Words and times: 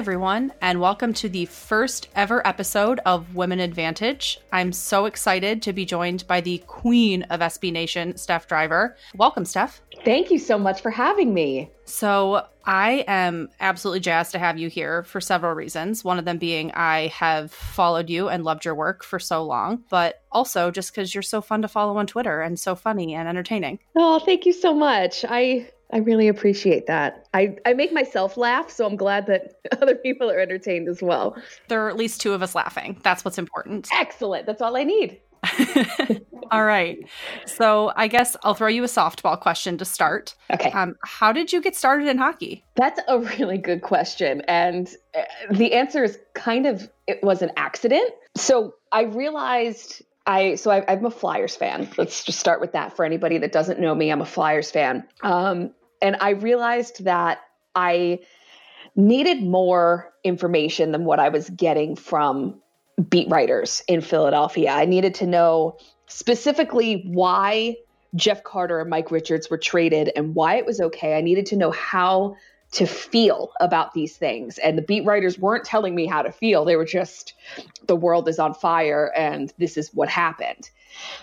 Everyone, 0.00 0.50
and 0.62 0.80
welcome 0.80 1.12
to 1.12 1.28
the 1.28 1.44
first 1.44 2.08
ever 2.16 2.44
episode 2.46 3.00
of 3.04 3.34
Women 3.34 3.60
Advantage. 3.60 4.40
I'm 4.50 4.72
so 4.72 5.04
excited 5.04 5.60
to 5.60 5.74
be 5.74 5.84
joined 5.84 6.26
by 6.26 6.40
the 6.40 6.56
queen 6.66 7.24
of 7.24 7.40
SB 7.40 7.70
Nation, 7.70 8.16
Steph 8.16 8.48
Driver. 8.48 8.96
Welcome, 9.14 9.44
Steph. 9.44 9.82
Thank 10.02 10.30
you 10.30 10.38
so 10.38 10.58
much 10.58 10.80
for 10.80 10.90
having 10.90 11.34
me. 11.34 11.70
So, 11.84 12.46
I 12.64 13.04
am 13.08 13.50
absolutely 13.60 14.00
jazzed 14.00 14.32
to 14.32 14.38
have 14.38 14.56
you 14.56 14.70
here 14.70 15.02
for 15.02 15.20
several 15.20 15.52
reasons. 15.52 16.02
One 16.02 16.18
of 16.18 16.24
them 16.24 16.38
being 16.38 16.72
I 16.72 17.08
have 17.08 17.52
followed 17.52 18.08
you 18.08 18.30
and 18.30 18.42
loved 18.42 18.64
your 18.64 18.74
work 18.74 19.04
for 19.04 19.18
so 19.18 19.44
long, 19.44 19.84
but 19.90 20.22
also 20.32 20.70
just 20.70 20.94
because 20.94 21.14
you're 21.14 21.20
so 21.20 21.42
fun 21.42 21.60
to 21.60 21.68
follow 21.68 21.98
on 21.98 22.06
Twitter 22.06 22.40
and 22.40 22.58
so 22.58 22.74
funny 22.74 23.14
and 23.14 23.28
entertaining. 23.28 23.80
Oh, 23.94 24.18
thank 24.18 24.46
you 24.46 24.54
so 24.54 24.72
much. 24.72 25.26
I 25.28 25.68
I 25.92 25.98
really 25.98 26.28
appreciate 26.28 26.86
that. 26.86 27.26
I, 27.34 27.56
I 27.66 27.72
make 27.72 27.92
myself 27.92 28.36
laugh, 28.36 28.70
so 28.70 28.86
I'm 28.86 28.96
glad 28.96 29.26
that 29.26 29.54
other 29.82 29.94
people 29.94 30.30
are 30.30 30.38
entertained 30.38 30.88
as 30.88 31.02
well. 31.02 31.36
There 31.68 31.84
are 31.84 31.88
at 31.88 31.96
least 31.96 32.20
two 32.20 32.32
of 32.32 32.42
us 32.42 32.54
laughing. 32.54 33.00
That's 33.02 33.24
what's 33.24 33.38
important. 33.38 33.88
Excellent. 33.92 34.46
That's 34.46 34.62
all 34.62 34.76
I 34.76 34.84
need. 34.84 35.20
all 36.50 36.64
right. 36.64 36.98
So 37.46 37.92
I 37.96 38.08
guess 38.08 38.36
I'll 38.42 38.54
throw 38.54 38.68
you 38.68 38.84
a 38.84 38.88
softball 38.88 39.40
question 39.40 39.78
to 39.78 39.84
start. 39.84 40.34
Okay. 40.52 40.70
Um, 40.70 40.96
how 41.04 41.32
did 41.32 41.52
you 41.52 41.60
get 41.60 41.74
started 41.74 42.08
in 42.08 42.18
hockey? 42.18 42.64
That's 42.74 43.00
a 43.08 43.18
really 43.18 43.58
good 43.58 43.82
question. 43.82 44.42
And 44.42 44.94
uh, 45.16 45.22
the 45.50 45.72
answer 45.72 46.04
is 46.04 46.18
kind 46.34 46.66
of 46.66 46.90
it 47.06 47.22
was 47.22 47.42
an 47.42 47.52
accident. 47.56 48.12
So 48.36 48.74
I 48.92 49.02
realized 49.02 50.02
I 50.26 50.56
so 50.56 50.70
I, 50.70 50.92
am 50.92 51.06
a 51.06 51.10
Flyers 51.10 51.56
fan. 51.56 51.88
Let's 51.96 52.22
just 52.24 52.38
start 52.38 52.60
with 52.60 52.72
that 52.72 52.94
for 52.94 53.04
anybody 53.04 53.38
that 53.38 53.52
doesn't 53.52 53.80
know 53.80 53.94
me. 53.94 54.10
I'm 54.10 54.20
a 54.20 54.26
Flyers 54.26 54.70
fan. 54.70 55.06
Um, 55.22 55.72
and 56.02 56.16
I 56.20 56.30
realized 56.30 57.04
that 57.04 57.40
I 57.74 58.20
needed 58.96 59.42
more 59.42 60.12
information 60.24 60.92
than 60.92 61.04
what 61.04 61.20
I 61.20 61.28
was 61.28 61.50
getting 61.50 61.96
from 61.96 62.60
beat 63.08 63.28
writers 63.30 63.82
in 63.88 64.00
Philadelphia. 64.00 64.70
I 64.70 64.84
needed 64.84 65.14
to 65.16 65.26
know 65.26 65.78
specifically 66.06 67.04
why 67.06 67.76
Jeff 68.14 68.42
Carter 68.42 68.80
and 68.80 68.90
Mike 68.90 69.10
Richards 69.10 69.48
were 69.48 69.58
traded 69.58 70.10
and 70.16 70.34
why 70.34 70.56
it 70.56 70.66
was 70.66 70.80
okay. 70.80 71.16
I 71.16 71.20
needed 71.20 71.46
to 71.46 71.56
know 71.56 71.70
how 71.70 72.36
to 72.72 72.86
feel 72.86 73.52
about 73.60 73.94
these 73.94 74.16
things. 74.16 74.58
And 74.58 74.78
the 74.78 74.82
beat 74.82 75.04
writers 75.04 75.38
weren't 75.38 75.64
telling 75.64 75.94
me 75.94 76.06
how 76.06 76.22
to 76.22 76.30
feel. 76.30 76.64
They 76.64 76.76
were 76.76 76.84
just, 76.84 77.34
the 77.86 77.96
world 77.96 78.28
is 78.28 78.38
on 78.38 78.54
fire 78.54 79.12
and 79.16 79.52
this 79.58 79.76
is 79.76 79.92
what 79.92 80.08
happened. 80.08 80.70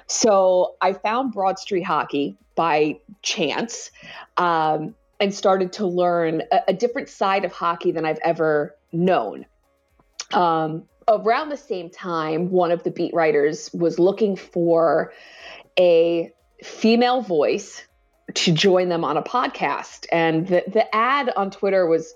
So 0.07 0.75
I 0.81 0.93
found 0.93 1.33
Broad 1.33 1.59
Street 1.59 1.83
Hockey 1.83 2.37
by 2.55 2.99
chance 3.21 3.91
um, 4.37 4.95
and 5.19 5.33
started 5.33 5.73
to 5.73 5.85
learn 5.85 6.43
a, 6.51 6.61
a, 6.69 6.73
different 6.73 7.09
side 7.09 7.45
of 7.45 7.51
hockey 7.51 7.91
than 7.91 8.05
I've 8.05 8.19
ever 8.23 8.75
known. 8.91 9.45
Um, 10.33 10.83
around 11.07 11.49
the 11.49 11.57
same 11.57 11.89
time, 11.89 12.49
one 12.49 12.71
of 12.71 12.83
the 12.83 12.91
beat 12.91 13.13
writers 13.13 13.69
was 13.73 13.99
looking 13.99 14.35
for 14.35 15.13
a 15.79 16.31
female 16.63 17.21
voice 17.21 17.83
to 18.33 18.51
join 18.51 18.89
them 18.89 19.03
on 19.03 19.17
a 19.17 19.23
podcast. 19.23 20.05
And 20.11 20.47
the, 20.47 20.63
the 20.67 20.93
ad 20.95 21.31
on 21.35 21.51
Twitter 21.51 21.87
was, 21.87 22.13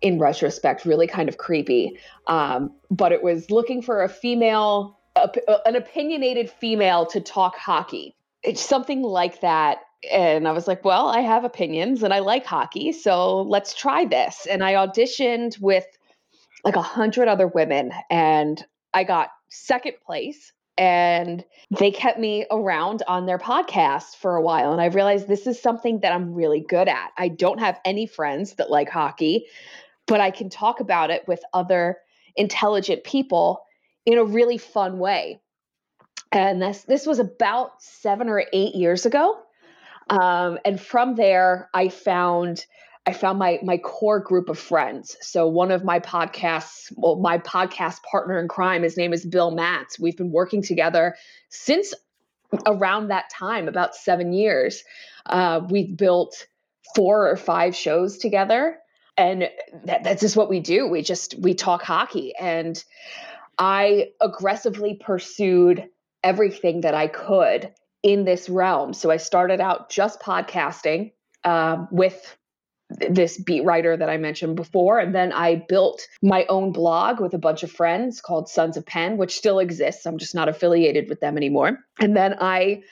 in 0.00 0.18
retrospect, 0.18 0.84
really 0.84 1.06
kind 1.06 1.28
of 1.28 1.38
creepy. 1.38 1.98
Um, 2.26 2.72
but 2.90 3.12
it 3.12 3.22
was 3.22 3.50
looking 3.50 3.82
for 3.82 4.02
a 4.02 4.08
female, 4.08 4.98
an 5.66 5.76
opinionated 5.76 6.50
female 6.50 7.06
to 7.06 7.20
talk 7.20 7.56
hockey. 7.56 8.14
It's 8.42 8.60
something 8.60 9.02
like 9.02 9.40
that. 9.40 9.78
And 10.10 10.46
I 10.46 10.52
was 10.52 10.68
like, 10.68 10.84
well, 10.84 11.08
I 11.08 11.20
have 11.20 11.44
opinions 11.44 12.04
and 12.04 12.14
I 12.14 12.20
like 12.20 12.46
hockey. 12.46 12.92
So 12.92 13.42
let's 13.42 13.74
try 13.74 14.04
this. 14.04 14.46
And 14.48 14.62
I 14.62 14.74
auditioned 14.74 15.60
with 15.60 15.86
like 16.64 16.76
a 16.76 16.82
hundred 16.82 17.26
other 17.26 17.48
women 17.48 17.92
and 18.08 18.64
I 18.94 19.02
got 19.04 19.30
second 19.48 19.94
place 20.04 20.52
and 20.78 21.44
they 21.78 21.90
kept 21.90 22.18
me 22.18 22.46
around 22.50 23.02
on 23.08 23.26
their 23.26 23.38
podcast 23.38 24.16
for 24.16 24.36
a 24.36 24.42
while 24.42 24.72
and 24.72 24.80
i 24.80 24.86
realized 24.86 25.28
this 25.28 25.46
is 25.46 25.60
something 25.60 26.00
that 26.00 26.12
i'm 26.12 26.32
really 26.32 26.60
good 26.60 26.88
at. 26.88 27.10
I 27.18 27.28
don't 27.28 27.58
have 27.58 27.80
any 27.84 28.06
friends 28.06 28.54
that 28.54 28.70
like 28.70 28.88
hockey 28.88 29.46
but 30.06 30.20
i 30.20 30.30
can 30.30 30.48
talk 30.48 30.80
about 30.80 31.10
it 31.10 31.26
with 31.26 31.40
other 31.52 31.98
intelligent 32.36 33.04
people 33.04 33.62
in 34.06 34.16
a 34.16 34.24
really 34.24 34.56
fun 34.56 34.98
way. 34.98 35.38
And 36.32 36.62
this 36.62 36.84
this 36.84 37.06
was 37.06 37.18
about 37.18 37.82
seven 37.82 38.30
or 38.30 38.44
eight 38.54 38.74
years 38.74 39.04
ago. 39.04 39.38
Um, 40.08 40.58
and 40.64 40.80
from 40.80 41.16
there 41.16 41.68
i 41.74 41.90
found 41.90 42.64
I 43.08 43.14
found 43.14 43.38
my 43.38 43.58
my 43.62 43.78
core 43.78 44.20
group 44.20 44.50
of 44.50 44.58
friends. 44.58 45.16
So 45.22 45.48
one 45.48 45.70
of 45.70 45.82
my 45.82 45.98
podcasts, 45.98 46.92
well, 46.94 47.16
my 47.16 47.38
podcast 47.38 48.02
partner 48.02 48.38
in 48.38 48.48
crime, 48.48 48.82
his 48.82 48.98
name 48.98 49.14
is 49.14 49.24
Bill 49.24 49.50
Matz. 49.50 49.98
We've 49.98 50.16
been 50.16 50.30
working 50.30 50.60
together 50.60 51.16
since 51.48 51.94
around 52.66 53.08
that 53.08 53.30
time, 53.30 53.66
about 53.66 53.96
seven 53.96 54.34
years. 54.34 54.84
Uh, 55.24 55.62
we've 55.70 55.96
built 55.96 56.48
four 56.94 57.30
or 57.30 57.36
five 57.36 57.74
shows 57.74 58.18
together, 58.18 58.76
and 59.16 59.48
that, 59.86 60.04
that's 60.04 60.20
just 60.20 60.36
what 60.36 60.50
we 60.50 60.60
do. 60.60 60.86
We 60.86 61.00
just 61.00 61.34
we 61.38 61.54
talk 61.54 61.80
hockey, 61.80 62.34
and 62.38 62.84
I 63.56 64.08
aggressively 64.20 65.00
pursued 65.00 65.88
everything 66.22 66.82
that 66.82 66.92
I 66.92 67.06
could 67.06 67.72
in 68.02 68.26
this 68.26 68.50
realm. 68.50 68.92
So 68.92 69.10
I 69.10 69.16
started 69.16 69.62
out 69.62 69.88
just 69.88 70.20
podcasting 70.20 71.12
uh, 71.42 71.86
with 71.90 72.36
this 72.90 73.38
beat 73.38 73.64
writer 73.64 73.96
that 73.96 74.08
I 74.08 74.16
mentioned 74.16 74.56
before. 74.56 74.98
And 74.98 75.14
then 75.14 75.32
I 75.32 75.56
built 75.68 76.06
my 76.22 76.46
own 76.48 76.72
blog 76.72 77.20
with 77.20 77.34
a 77.34 77.38
bunch 77.38 77.62
of 77.62 77.70
friends 77.70 78.20
called 78.20 78.48
Sons 78.48 78.76
of 78.76 78.86
Penn, 78.86 79.18
which 79.18 79.36
still 79.36 79.58
exists. 79.58 80.06
I'm 80.06 80.18
just 80.18 80.34
not 80.34 80.48
affiliated 80.48 81.08
with 81.08 81.20
them 81.20 81.36
anymore. 81.36 81.78
And 82.00 82.16
then 82.16 82.36
I 82.40 82.82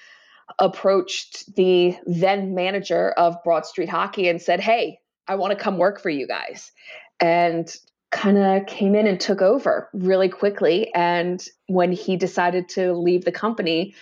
approached 0.59 1.55
the 1.57 1.97
then 2.05 2.55
manager 2.55 3.11
of 3.13 3.43
Broad 3.43 3.67
Street 3.67 3.89
Hockey 3.89 4.29
and 4.29 4.41
said, 4.41 4.61
Hey, 4.61 5.01
I 5.29 5.35
want 5.37 5.57
to 5.57 5.63
come 5.63 5.79
work 5.79 6.01
for 6.01 6.11
you 6.11 6.27
guys. 6.27 6.73
And 7.19 7.75
kind 8.13 8.39
of 8.39 8.67
came 8.67 8.95
in 8.95 9.07
and 9.07 9.19
took 9.19 9.43
over 9.43 9.91
really 9.93 10.29
quickly. 10.29 10.93
And 10.95 11.45
when 11.67 11.93
he 11.93 12.17
decided 12.17 12.69
to 12.71 12.93
leave 12.93 13.25
the 13.25 13.33
company, 13.33 13.95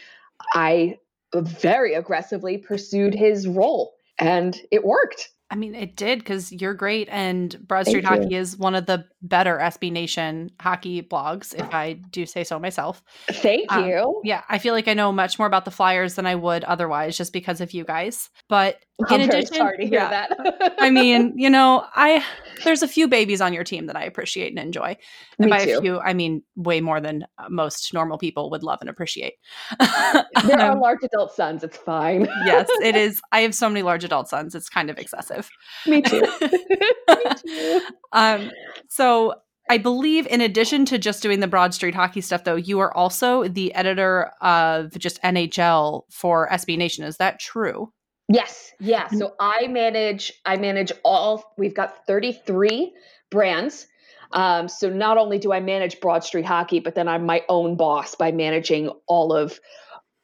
I 0.53 0.99
very 1.35 1.95
aggressively 1.95 2.59
pursued 2.59 3.15
his 3.15 3.49
role 3.49 3.95
and 4.19 4.57
it 4.71 4.85
worked. 4.85 5.31
I 5.55 5.57
mean, 5.57 5.77
it 5.77 5.95
did 5.95 6.19
because 6.19 6.51
you're 6.51 6.75
great, 6.75 7.09
and 7.13 7.57
Broad 7.69 7.87
Street 7.87 8.05
Thank 8.05 8.23
Hockey 8.23 8.35
you. 8.35 8.41
is 8.41 8.59
one 8.59 8.75
of 8.75 8.87
the 8.87 9.05
better 9.23 9.57
SB 9.59 9.93
Nation 9.93 10.51
hockey 10.61 11.01
blogs, 11.01 11.55
if 11.55 11.73
I 11.73 11.93
do 11.93 12.27
say 12.27 12.43
so 12.43 12.59
myself. 12.59 13.05
Thank 13.31 13.71
um, 13.71 13.87
you. 13.87 14.21
Yeah, 14.25 14.43
I 14.49 14.59
feel 14.59 14.75
like 14.75 14.89
I 14.89 14.95
know 14.95 15.13
much 15.13 15.39
more 15.39 15.47
about 15.47 15.65
the 15.65 15.71
Flyers 15.71 16.17
than 16.17 16.27
I 16.27 16.35
would 16.35 16.65
otherwise, 16.65 17.17
just 17.17 17.33
because 17.33 17.61
of 17.61 17.71
you 17.71 17.85
guys. 17.85 18.31
But 18.49 18.81
I'm 19.09 19.21
in 19.21 19.29
addition, 19.29 19.57
sorry 19.57 19.79
to 19.79 19.87
hear 19.87 20.01
yeah, 20.01 20.27
that. 20.29 20.75
I 20.79 20.89
mean, 20.89 21.33
you 21.37 21.51
know, 21.51 21.85
I 21.95 22.25
there's 22.63 22.83
a 22.83 22.89
few 22.89 23.09
babies 23.09 23.41
on 23.41 23.53
your 23.53 23.65
team 23.65 23.87
that 23.87 23.97
I 23.97 24.05
appreciate 24.05 24.51
and 24.51 24.59
enjoy, 24.59 24.97
and 25.39 25.47
Me 25.47 25.51
by 25.51 25.65
too. 25.65 25.79
a 25.79 25.81
few, 25.81 25.99
I 25.99 26.15
mean 26.15 26.43
way 26.55 26.81
more 26.81 27.01
than 27.01 27.27
most 27.49 27.93
normal 27.93 28.19
people 28.19 28.51
would 28.51 28.63
love 28.63 28.79
and 28.81 28.89
appreciate. 28.89 29.35
there 29.81 30.61
are 30.61 30.71
um, 30.73 30.81
large 30.81 31.03
adult 31.03 31.33
sons. 31.33 31.65
It's 31.65 31.77
fine. 31.77 32.29
yes, 32.47 32.69
it 32.83 32.95
is. 32.95 33.21
I 33.33 33.41
have 33.41 33.55
so 33.55 33.69
many 33.69 33.83
large 33.83 34.05
adult 34.05 34.29
sons. 34.29 34.55
It's 34.55 34.69
kind 34.69 34.91
of 34.91 34.99
excessive. 34.99 35.51
Me 35.87 36.01
too. 36.01 36.23
Me 36.41 37.19
too. 37.45 37.81
Um, 38.13 38.51
so 38.89 39.35
I 39.71 39.79
believe, 39.79 40.27
in 40.29 40.41
addition 40.41 40.85
to 40.87 40.99
just 40.99 41.23
doing 41.23 41.41
the 41.41 41.49
Broad 41.49 41.73
Street 41.75 41.95
hockey 41.95 42.21
stuff, 42.21 42.45
though, 42.45 42.55
you 42.55 42.79
are 42.81 42.95
also 42.95 43.49
the 43.49 43.75
editor 43.75 44.31
of 44.41 44.97
just 44.99 45.21
NHL 45.23 46.03
for 46.11 46.49
SB 46.51 46.77
Nation. 46.77 47.05
Is 47.05 47.17
that 47.17 47.41
true? 47.41 47.91
Yes. 48.29 48.73
Yeah. 48.81 49.09
So 49.09 49.35
I 49.39 49.67
manage. 49.69 50.33
I 50.45 50.57
manage 50.57 50.93
all. 51.05 51.53
We've 51.59 51.75
got 51.75 52.07
thirty 52.07 52.33
three 52.33 52.95
brands. 53.31 53.87
Um, 54.33 54.69
so 54.69 54.89
not 54.89 55.17
only 55.19 55.39
do 55.39 55.53
I 55.53 55.61
manage 55.61 56.01
Broad 56.01 56.25
Street 56.25 56.45
Hockey, 56.45 56.81
but 56.81 56.95
then 56.95 57.07
I'm 57.07 57.25
my 57.25 57.43
own 57.49 57.77
boss 57.77 58.15
by 58.15 58.33
managing 58.33 58.89
all 59.07 59.33
of 59.33 59.61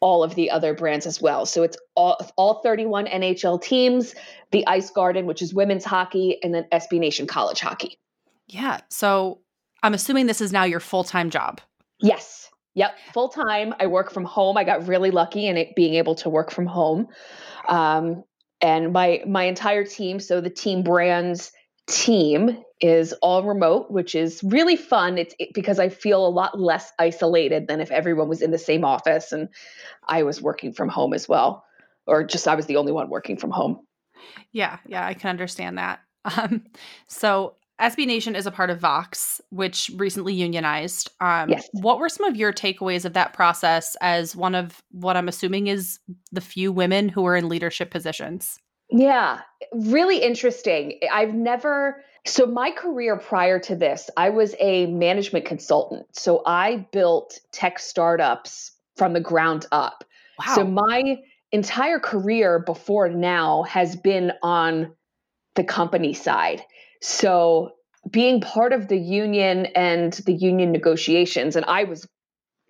all 0.01 0.25
of 0.25 0.35
the 0.35 0.51
other 0.51 0.75
brands 0.75 1.07
as 1.07 1.21
well. 1.21 1.45
So 1.45 1.63
it's 1.63 1.77
all, 1.95 2.19
all 2.37 2.63
31 2.63 3.07
NHL 3.07 3.63
teams, 3.63 4.15
the 4.51 4.67
Ice 4.67 4.91
Garden, 4.91 5.27
which 5.27 5.43
is 5.43 5.53
women's 5.53 5.85
hockey, 5.85 6.39
and 6.43 6.55
then 6.55 6.65
SB 6.73 6.99
Nation 6.99 7.27
college 7.27 7.61
hockey. 7.61 7.99
Yeah. 8.49 8.81
So 8.89 9.41
I'm 9.83 9.95
assuming 9.95 10.27
this 10.27 10.41
is 10.41 10.53
now 10.53 10.65
your 10.65 10.81
full 10.81 11.05
time 11.05 11.31
job. 11.31 11.61
Yes. 12.01 12.40
Yep. 12.75 12.97
Full 13.13 13.29
time. 13.29 13.75
I 13.81 13.87
work 13.87 14.13
from 14.13 14.25
home. 14.25 14.57
I 14.57 14.65
got 14.65 14.87
really 14.87 15.11
lucky 15.11 15.47
in 15.47 15.57
it 15.57 15.75
being 15.75 15.95
able 15.95 16.15
to 16.17 16.31
work 16.31 16.51
from 16.51 16.67
home. 16.67 17.09
Um, 17.69 18.25
and 18.61 18.93
my 18.93 19.23
my 19.27 19.45
entire 19.45 19.85
team, 19.85 20.21
so 20.21 20.41
the 20.41 20.51
team 20.51 20.83
brands 20.83 21.53
team 21.87 22.63
is 22.81 23.13
all 23.15 23.43
remote, 23.43 23.91
which 23.91 24.15
is 24.15 24.43
really 24.45 24.77
fun. 24.77 25.19
It's 25.19 25.35
it, 25.39 25.51
because 25.55 25.79
I 25.79 25.89
feel 25.89 26.27
a 26.27 26.29
lot 26.29 26.61
less 26.61 26.93
isolated 26.99 27.67
than 27.69 27.81
if 27.81 27.91
everyone 27.91 28.29
was 28.29 28.43
in 28.43 28.51
the 28.51 28.59
same 28.59 28.85
office 28.85 29.33
and 29.33 29.49
I 30.07 30.23
was 30.23 30.41
working 30.41 30.73
from 30.73 30.89
home 30.89 31.13
as 31.13 31.29
well, 31.29 31.65
or 32.07 32.23
just 32.25 32.47
I 32.47 32.55
was 32.55 32.67
the 32.67 32.77
only 32.77 32.93
one 32.93 33.11
working 33.11 33.37
from 33.37 33.51
home. 33.51 33.81
Yeah, 34.53 34.79
yeah, 34.87 35.05
I 35.05 35.15
can 35.15 35.31
understand 35.31 35.79
that. 35.79 36.01
Um, 36.37 36.65
so 37.07 37.55
SB 37.81 38.07
Nation 38.07 38.37
is 38.37 38.47
a 38.47 38.51
part 38.51 38.71
of 38.71 38.79
Vox, 38.79 39.41
which 39.51 39.91
recently 39.97 40.35
unionized. 40.35 41.11
Um, 41.21 41.51
Yes. 41.51 41.69
What 41.73 41.99
were 41.99 42.09
some 42.09 42.27
of 42.27 42.37
your 42.37 42.53
takeaways 42.53 43.05
of 43.05 43.15
that 43.15 43.33
process 43.33 43.97
as 44.01 44.37
one 44.37 44.55
of 44.55 44.83
what 44.91 45.17
I'm 45.17 45.29
assuming 45.29 45.67
is 45.67 45.99
the 46.31 46.41
few 46.41 46.73
women 46.73 47.09
who 47.09 47.27
are 47.27 47.37
in 47.37 47.49
leadership 47.49 47.91
positions? 47.91 48.59
Yeah, 48.91 49.41
really 49.73 50.19
interesting. 50.19 50.99
I've 51.13 51.35
never, 51.35 52.03
so 52.27 52.47
my 52.47 52.71
career 52.71 53.17
prior 53.17 53.59
to 53.61 53.77
this, 53.77 54.11
I 54.17 54.31
was 54.31 54.55
a 54.59 54.87
management 54.87 55.45
consultant. 55.45 56.07
So 56.13 56.43
I 56.45 56.87
built 56.93 57.39
tech 57.53 57.79
startups 57.79 58.73
from 58.97 59.13
the 59.13 59.21
ground 59.21 59.67
up. 59.73 60.05
Wow. 60.39 60.55
So 60.55 60.65
my 60.65 61.19
entire 61.53 61.99
career 61.99 62.59
before 62.59 63.09
now 63.09 63.63
has 63.65 63.97
been 63.97 64.33
on 64.43 64.93
the 65.55 65.65
company 65.65 66.13
side. 66.13 66.63
So 67.01 67.73
being 68.11 68.41
part 68.41 68.73
of 68.73 68.89
the 68.89 68.99
union 68.99 69.67
and 69.67 70.13
the 70.13 70.33
union 70.33 70.73
negotiations, 70.73 71.57
and 71.57 71.65
I 71.67 71.85
was 71.85 72.07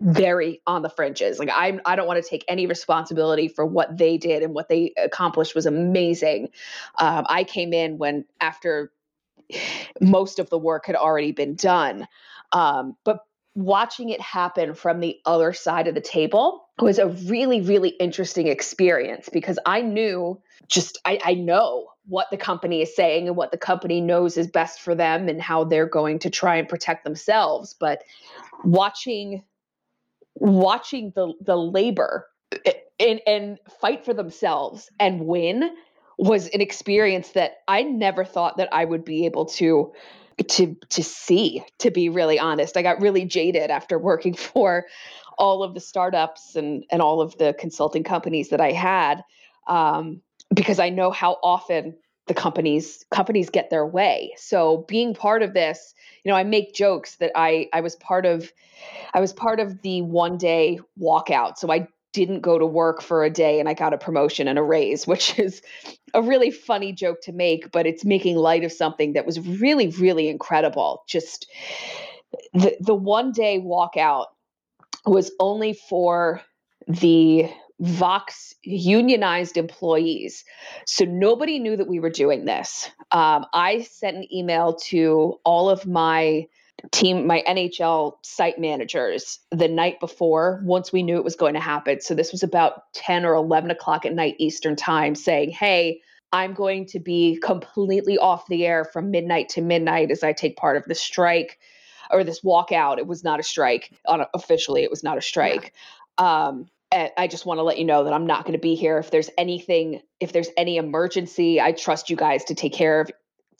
very 0.01 0.61
on 0.65 0.81
the 0.81 0.89
fringes. 0.89 1.37
Like 1.37 1.49
I 1.49 1.79
I 1.85 1.95
don't 1.95 2.07
want 2.07 2.23
to 2.23 2.27
take 2.27 2.43
any 2.47 2.65
responsibility 2.65 3.47
for 3.47 3.65
what 3.65 3.97
they 3.97 4.17
did 4.17 4.41
and 4.41 4.53
what 4.53 4.67
they 4.67 4.93
accomplished 4.97 5.53
was 5.53 5.65
amazing. 5.65 6.49
Um, 6.97 7.25
I 7.29 7.43
came 7.43 7.71
in 7.71 7.97
when 7.97 8.25
after 8.39 8.91
most 10.01 10.39
of 10.39 10.49
the 10.49 10.57
work 10.57 10.85
had 10.85 10.95
already 10.95 11.31
been 11.31 11.55
done. 11.55 12.07
Um, 12.51 12.95
but 13.03 13.19
watching 13.55 14.09
it 14.09 14.21
happen 14.21 14.73
from 14.73 14.99
the 14.99 15.19
other 15.25 15.53
side 15.53 15.87
of 15.87 15.95
the 15.95 16.01
table 16.01 16.65
was 16.79 16.99
a 16.99 17.07
really, 17.07 17.61
really 17.61 17.89
interesting 17.89 18.47
experience 18.47 19.29
because 19.31 19.59
I 19.65 19.81
knew 19.81 20.41
just, 20.67 20.99
I, 21.05 21.19
I 21.23 21.33
know 21.33 21.87
what 22.07 22.27
the 22.31 22.37
company 22.37 22.81
is 22.81 22.95
saying 22.95 23.27
and 23.27 23.35
what 23.35 23.51
the 23.51 23.57
company 23.57 24.01
knows 24.01 24.37
is 24.37 24.47
best 24.47 24.81
for 24.81 24.95
them 24.95 25.27
and 25.27 25.41
how 25.41 25.65
they're 25.65 25.85
going 25.85 26.19
to 26.19 26.29
try 26.29 26.55
and 26.55 26.67
protect 26.67 27.03
themselves. 27.03 27.75
But 27.79 28.03
watching, 28.63 29.43
watching 30.35 31.11
the, 31.15 31.33
the 31.41 31.57
labor 31.57 32.27
and, 32.99 33.21
and 33.27 33.59
fight 33.79 34.05
for 34.05 34.13
themselves 34.13 34.89
and 34.99 35.25
win 35.27 35.69
was 36.17 36.47
an 36.49 36.61
experience 36.61 37.29
that 37.29 37.57
I 37.67 37.83
never 37.83 38.23
thought 38.23 38.57
that 38.57 38.69
I 38.71 38.85
would 38.85 39.03
be 39.03 39.25
able 39.25 39.45
to 39.45 39.91
to 40.43 40.75
to 40.89 41.03
see 41.03 41.63
to 41.79 41.91
be 41.91 42.09
really 42.09 42.39
honest. 42.39 42.77
I 42.77 42.81
got 42.81 43.01
really 43.01 43.25
jaded 43.25 43.71
after 43.71 43.97
working 43.97 44.33
for 44.35 44.85
all 45.37 45.63
of 45.63 45.73
the 45.73 45.79
startups 45.79 46.55
and 46.55 46.85
and 46.91 47.01
all 47.01 47.21
of 47.21 47.37
the 47.37 47.55
consulting 47.57 48.03
companies 48.03 48.49
that 48.49 48.61
i 48.61 48.71
had 48.71 49.23
um, 49.67 50.21
because 50.53 50.79
i 50.79 50.89
know 50.89 51.11
how 51.11 51.37
often 51.43 51.95
the 52.27 52.33
companies 52.33 53.03
companies 53.09 53.49
get 53.49 53.69
their 53.69 53.85
way. 53.85 54.33
So 54.37 54.85
being 54.87 55.13
part 55.13 55.41
of 55.41 55.53
this 55.53 55.93
you 56.23 56.31
know 56.31 56.37
i 56.37 56.43
make 56.43 56.73
jokes 56.73 57.15
that 57.17 57.31
i 57.35 57.67
i 57.73 57.81
was 57.81 57.95
part 57.95 58.25
of 58.25 58.51
i 59.13 59.19
was 59.19 59.33
part 59.33 59.59
of 59.59 59.81
the 59.81 60.01
one 60.01 60.37
day 60.37 60.79
walkout. 60.99 61.57
So 61.57 61.71
i 61.71 61.87
didn't 62.13 62.41
go 62.41 62.57
to 62.57 62.65
work 62.65 63.01
for 63.01 63.23
a 63.23 63.29
day 63.29 63.59
and 63.59 63.69
I 63.69 63.73
got 63.73 63.93
a 63.93 63.97
promotion 63.97 64.47
and 64.47 64.59
a 64.59 64.63
raise, 64.63 65.07
which 65.07 65.37
is 65.39 65.61
a 66.13 66.21
really 66.21 66.51
funny 66.51 66.93
joke 66.93 67.21
to 67.23 67.31
make, 67.31 67.71
but 67.71 67.85
it's 67.85 68.05
making 68.05 68.35
light 68.35 68.63
of 68.63 68.71
something 68.71 69.13
that 69.13 69.25
was 69.25 69.39
really, 69.39 69.87
really 69.87 70.27
incredible. 70.27 71.03
Just 71.07 71.49
the 72.53 72.75
the 72.79 72.95
one 72.95 73.31
day 73.31 73.59
walkout 73.59 74.27
was 75.05 75.31
only 75.39 75.73
for 75.73 76.41
the 76.87 77.49
Vox 77.81 78.53
unionized 78.63 79.57
employees. 79.57 80.45
So 80.85 81.03
nobody 81.03 81.57
knew 81.57 81.75
that 81.75 81.87
we 81.87 81.99
were 81.99 82.11
doing 82.11 82.45
this. 82.45 82.87
Um, 83.11 83.47
I 83.53 83.81
sent 83.81 84.17
an 84.17 84.31
email 84.31 84.75
to 84.89 85.39
all 85.43 85.67
of 85.67 85.87
my 85.87 86.47
team, 86.91 87.27
my 87.27 87.43
NHL 87.47 88.13
site 88.23 88.59
managers 88.59 89.39
the 89.51 89.67
night 89.67 89.99
before, 89.99 90.61
once 90.63 90.91
we 90.91 91.03
knew 91.03 91.17
it 91.17 91.23
was 91.23 91.35
going 91.35 91.53
to 91.53 91.59
happen. 91.59 92.01
So 92.01 92.13
this 92.13 92.31
was 92.31 92.43
about 92.43 92.91
10 92.93 93.25
or 93.25 93.33
11 93.33 93.71
o'clock 93.71 94.05
at 94.05 94.13
night 94.13 94.35
Eastern 94.39 94.75
time, 94.75 95.15
saying, 95.15 95.51
Hey, 95.51 96.01
I'm 96.33 96.53
going 96.53 96.85
to 96.87 96.99
be 96.99 97.39
completely 97.43 98.17
off 98.17 98.47
the 98.47 98.65
air 98.65 98.85
from 98.85 99.11
midnight 99.11 99.49
to 99.49 99.61
midnight 99.61 100.11
as 100.11 100.23
I 100.23 100.33
take 100.33 100.57
part 100.57 100.77
of 100.77 100.85
the 100.85 100.95
strike 100.95 101.59
or 102.09 102.23
this 102.23 102.41
walkout. 102.41 102.97
It 102.97 103.07
was 103.07 103.23
not 103.23 103.39
a 103.39 103.43
strike. 103.43 103.91
On 104.07 104.25
officially, 104.33 104.83
it 104.83 104.89
was 104.89 105.03
not 105.03 105.17
a 105.17 105.21
strike. 105.21 105.73
Yeah. 106.19 106.47
Um, 106.47 106.67
I 106.93 107.27
just 107.27 107.45
want 107.45 107.57
to 107.59 107.63
let 107.63 107.77
you 107.77 107.85
know 107.85 108.03
that 108.03 108.11
I'm 108.11 108.27
not 108.27 108.43
going 108.43 108.51
to 108.51 108.59
be 108.59 108.75
here. 108.75 108.97
If 108.97 109.11
there's 109.11 109.29
anything, 109.37 110.01
if 110.19 110.33
there's 110.33 110.49
any 110.57 110.75
emergency, 110.75 111.61
I 111.61 111.71
trust 111.71 112.09
you 112.09 112.17
guys 112.17 112.43
to 112.45 112.55
take 112.55 112.73
care 112.73 112.99
of 112.99 113.11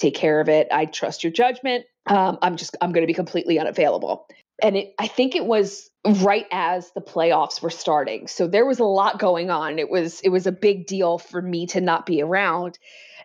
take 0.01 0.15
care 0.15 0.41
of 0.41 0.49
it. 0.49 0.67
I 0.71 0.85
trust 0.85 1.23
your 1.23 1.31
judgment. 1.31 1.85
Um, 2.07 2.37
I'm 2.41 2.57
just 2.57 2.75
I'm 2.81 2.91
going 2.91 3.03
to 3.03 3.07
be 3.07 3.13
completely 3.13 3.59
unavailable. 3.59 4.27
And 4.63 4.75
it, 4.75 4.93
I 4.99 5.07
think 5.07 5.35
it 5.35 5.45
was 5.45 5.89
right 6.05 6.45
as 6.51 6.91
the 6.91 7.01
playoffs 7.01 7.61
were 7.61 7.69
starting, 7.69 8.27
so 8.27 8.47
there 8.47 8.65
was 8.65 8.79
a 8.79 8.83
lot 8.83 9.19
going 9.19 9.49
on. 9.49 9.79
It 9.79 9.89
was 9.89 10.19
it 10.21 10.29
was 10.29 10.47
a 10.47 10.51
big 10.51 10.87
deal 10.87 11.17
for 11.17 11.41
me 11.41 11.67
to 11.67 11.81
not 11.81 12.05
be 12.05 12.21
around, 12.21 12.77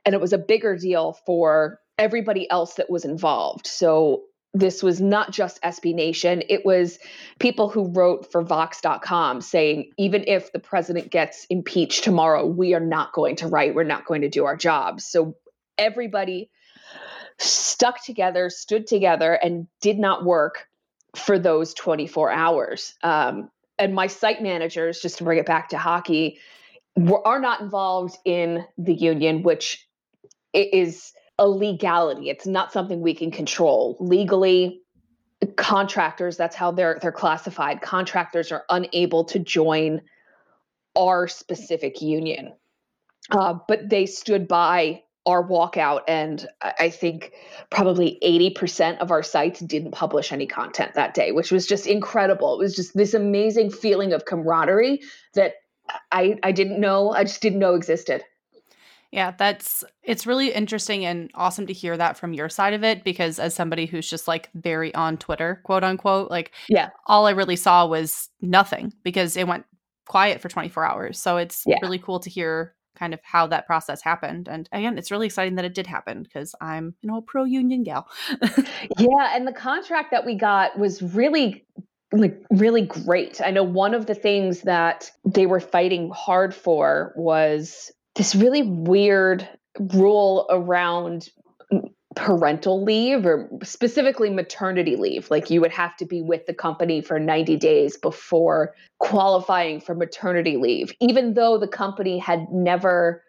and 0.04 0.14
it 0.14 0.20
was 0.20 0.32
a 0.32 0.38
bigger 0.38 0.76
deal 0.76 1.18
for 1.26 1.80
everybody 1.98 2.48
else 2.50 2.74
that 2.74 2.90
was 2.90 3.04
involved. 3.04 3.66
So 3.66 4.24
this 4.52 4.82
was 4.82 5.00
not 5.00 5.32
just 5.32 5.62
SB 5.62 5.94
Nation, 5.94 6.42
it 6.48 6.64
was 6.64 6.98
people 7.38 7.68
who 7.68 7.88
wrote 7.92 8.30
for 8.32 8.42
Vox.com 8.42 9.40
saying, 9.40 9.90
even 9.98 10.24
if 10.26 10.52
the 10.52 10.58
president 10.58 11.10
gets 11.10 11.46
impeached 11.50 12.04
tomorrow, 12.04 12.46
we 12.46 12.74
are 12.74 12.80
not 12.80 13.12
going 13.12 13.36
to 13.36 13.48
write, 13.48 13.74
we're 13.74 13.84
not 13.84 14.06
going 14.06 14.22
to 14.22 14.30
do 14.30 14.46
our 14.46 14.56
jobs. 14.56 15.06
So 15.06 15.36
everybody 15.76 16.50
stuck 17.38 18.02
together, 18.04 18.50
stood 18.50 18.86
together, 18.86 19.34
and 19.34 19.66
did 19.80 19.98
not 19.98 20.24
work 20.24 20.68
for 21.14 21.38
those 21.38 21.74
24 21.74 22.30
hours. 22.30 22.94
Um, 23.02 23.50
and 23.78 23.94
my 23.94 24.06
site 24.06 24.42
managers, 24.42 25.00
just 25.00 25.18
to 25.18 25.24
bring 25.24 25.38
it 25.38 25.46
back 25.46 25.70
to 25.70 25.78
hockey, 25.78 26.38
were, 26.96 27.26
are 27.26 27.40
not 27.40 27.60
involved 27.60 28.16
in 28.24 28.64
the 28.78 28.94
union, 28.94 29.42
which 29.42 29.86
is 30.52 31.12
a 31.38 31.46
legality. 31.46 32.30
It's 32.30 32.46
not 32.46 32.72
something 32.72 33.00
we 33.00 33.14
can 33.14 33.30
control 33.30 33.96
legally. 34.00 34.80
Contractors, 35.56 36.38
that's 36.38 36.56
how 36.56 36.70
they're 36.70 36.98
they're 37.02 37.12
classified. 37.12 37.82
Contractors 37.82 38.50
are 38.52 38.64
unable 38.70 39.24
to 39.24 39.38
join 39.38 40.00
our 40.96 41.28
specific 41.28 42.00
union, 42.00 42.54
uh, 43.30 43.58
but 43.68 43.90
they 43.90 44.06
stood 44.06 44.48
by 44.48 45.02
our 45.26 45.46
walkout, 45.46 46.00
and 46.08 46.46
I 46.62 46.88
think 46.88 47.32
probably 47.70 48.18
eighty 48.22 48.50
percent 48.50 49.00
of 49.00 49.10
our 49.10 49.22
sites 49.22 49.60
didn't 49.60 49.92
publish 49.92 50.32
any 50.32 50.46
content 50.46 50.94
that 50.94 51.14
day, 51.14 51.32
which 51.32 51.50
was 51.50 51.66
just 51.66 51.86
incredible. 51.86 52.54
It 52.54 52.58
was 52.58 52.76
just 52.76 52.96
this 52.96 53.14
amazing 53.14 53.70
feeling 53.70 54.12
of 54.12 54.24
camaraderie 54.24 55.00
that 55.34 55.54
I 56.12 56.38
I 56.42 56.52
didn't 56.52 56.80
know, 56.80 57.10
I 57.12 57.24
just 57.24 57.42
didn't 57.42 57.58
know 57.58 57.74
existed. 57.74 58.22
Yeah, 59.12 59.32
that's 59.38 59.84
it's 60.02 60.26
really 60.26 60.52
interesting 60.52 61.04
and 61.04 61.30
awesome 61.34 61.66
to 61.68 61.72
hear 61.72 61.96
that 61.96 62.18
from 62.18 62.34
your 62.34 62.48
side 62.48 62.74
of 62.74 62.84
it 62.84 63.04
because 63.04 63.38
as 63.38 63.54
somebody 63.54 63.86
who's 63.86 64.08
just 64.08 64.28
like 64.28 64.50
very 64.54 64.94
on 64.94 65.16
Twitter, 65.16 65.60
quote 65.64 65.84
unquote, 65.84 66.30
like 66.30 66.52
yeah, 66.68 66.90
all 67.06 67.26
I 67.26 67.30
really 67.30 67.56
saw 67.56 67.86
was 67.86 68.28
nothing 68.40 68.92
because 69.04 69.36
it 69.36 69.46
went 69.46 69.64
quiet 70.06 70.40
for 70.40 70.48
24 70.48 70.84
hours. 70.84 71.18
So 71.18 71.36
it's 71.36 71.62
yeah. 71.66 71.78
really 71.82 71.98
cool 71.98 72.20
to 72.20 72.30
hear 72.30 72.74
kind 72.96 73.14
of 73.14 73.20
how 73.22 73.46
that 73.48 73.66
process 73.66 74.02
happened. 74.02 74.48
And 74.48 74.68
again, 74.72 74.98
it's 74.98 75.10
really 75.10 75.26
exciting 75.26 75.54
that 75.56 75.64
it 75.64 75.74
did 75.74 75.86
happen 75.86 76.22
because 76.22 76.54
I'm, 76.60 76.94
you 77.00 77.10
know, 77.10 77.18
a 77.18 77.22
pro 77.22 77.44
union 77.44 77.82
gal. 77.82 78.08
yeah, 78.98 79.34
and 79.34 79.46
the 79.46 79.52
contract 79.52 80.10
that 80.10 80.26
we 80.26 80.34
got 80.34 80.78
was 80.78 81.02
really 81.02 81.64
like 82.12 82.40
really 82.50 82.82
great. 82.82 83.40
I 83.44 83.50
know 83.50 83.64
one 83.64 83.94
of 83.94 84.06
the 84.06 84.14
things 84.14 84.62
that 84.62 85.10
they 85.24 85.46
were 85.46 85.60
fighting 85.60 86.10
hard 86.10 86.54
for 86.54 87.12
was 87.16 87.90
this 88.14 88.34
really 88.34 88.62
weird 88.62 89.48
rule 89.78 90.46
around 90.50 91.28
parental 92.16 92.82
leave 92.82 93.26
or 93.26 93.48
specifically 93.62 94.30
maternity 94.30 94.96
leave. 94.96 95.30
Like 95.30 95.50
you 95.50 95.60
would 95.60 95.70
have 95.70 95.96
to 95.98 96.06
be 96.06 96.22
with 96.22 96.46
the 96.46 96.54
company 96.54 97.02
for 97.02 97.20
90 97.20 97.56
days 97.56 97.96
before 97.96 98.74
qualifying 98.98 99.80
for 99.80 99.94
maternity 99.94 100.56
leave, 100.56 100.92
even 100.98 101.34
though 101.34 101.58
the 101.58 101.68
company 101.68 102.18
had 102.18 102.50
never 102.50 103.22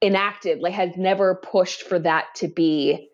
enacted, 0.00 0.60
like 0.60 0.72
had 0.72 0.96
never 0.96 1.34
pushed 1.34 1.82
for 1.82 1.98
that 1.98 2.34
to 2.36 2.48
be 2.48 3.10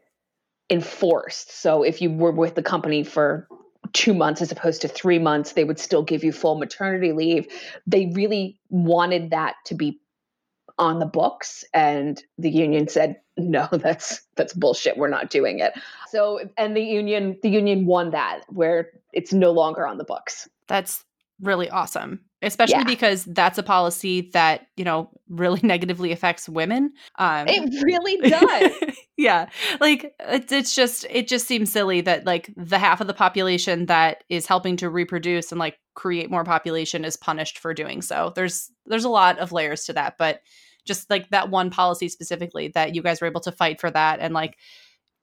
enforced. 0.71 1.61
So 1.61 1.83
if 1.83 2.01
you 2.01 2.11
were 2.11 2.33
with 2.33 2.55
the 2.55 2.63
company 2.63 3.03
for 3.03 3.49
two 3.93 4.15
months 4.15 4.41
as 4.41 4.53
opposed 4.53 4.83
to 4.83 4.89
three 4.89 5.19
months, 5.19 5.53
they 5.53 5.65
would 5.65 5.79
still 5.79 6.03
give 6.03 6.23
you 6.23 6.31
full 6.31 6.57
maternity 6.57 7.13
leave. 7.13 7.49
They 7.87 8.13
really 8.15 8.61
wanted 8.71 9.31
that 9.31 9.57
to 9.67 9.75
be 9.75 10.01
on 10.79 10.99
the 11.01 11.07
books 11.07 11.65
and 11.75 12.23
the 12.39 12.51
union 12.51 12.87
said 12.89 13.17
no 13.37 13.69
that's 13.73 14.23
that's 14.37 14.53
bullshit 14.53 14.97
we're 14.97 15.09
not 15.09 15.31
doing 15.31 15.59
it. 15.61 15.73
So 16.11 16.41
and 16.57 16.77
the 16.77 16.83
union 16.83 17.39
the 17.43 17.51
union 17.51 17.87
won 17.87 18.11
that 18.11 18.43
where 18.49 18.91
it's 19.13 19.33
no 19.33 19.51
longer 19.53 19.87
on 19.87 19.99
the 19.99 20.05
books. 20.05 20.49
That's 20.69 21.05
really 21.41 21.71
awesome 21.71 22.21
especially 22.43 22.79
Yeah. 22.79 22.85
because 22.85 23.25
that's 23.25 23.59
a 23.59 23.63
policy 23.65 24.31
that 24.33 24.67
you 24.77 24.85
know 24.85 25.11
really 25.29 25.61
negatively 25.65 26.13
affects 26.13 26.49
women 26.49 26.93
um 27.17 27.47
it 27.49 27.83
really 27.85 28.17
does. 28.31 28.95
Yeah 29.17 29.49
like 29.81 30.15
it's, 30.21 30.53
it's 30.53 30.75
just 30.75 31.05
it 31.11 31.27
just 31.29 31.47
seems 31.47 31.73
silly 31.73 32.01
that 32.03 32.27
like 32.27 32.53
the 32.57 32.79
half 32.79 33.01
of 33.01 33.07
the 33.07 33.15
population 33.15 33.87
that 33.87 34.25
is 34.29 34.47
helping 34.47 34.77
to 34.79 34.89
reproduce 34.91 35.51
and 35.53 35.59
like 35.59 35.79
create 35.95 36.31
more 36.31 36.45
population 36.45 37.05
is 37.05 37.17
punished 37.17 37.59
for 37.59 37.75
doing 37.75 38.03
so. 38.03 38.33
There's 38.35 38.71
there's 38.87 39.05
a 39.05 39.09
lot 39.09 39.39
of 39.39 39.53
layers 39.53 39.85
to 39.85 39.93
that 39.95 40.15
but 40.19 40.41
just 40.85 41.11
like 41.11 41.29
that 41.31 41.51
one 41.51 41.71
policy 41.71 42.09
specifically 42.09 42.69
that 42.69 42.95
you 42.95 43.03
guys 43.03 43.21
were 43.21 43.27
able 43.27 43.41
to 43.41 43.53
fight 43.53 43.81
for 43.81 43.91
that 43.91 44.21
and 44.21 44.35
like 44.35 44.57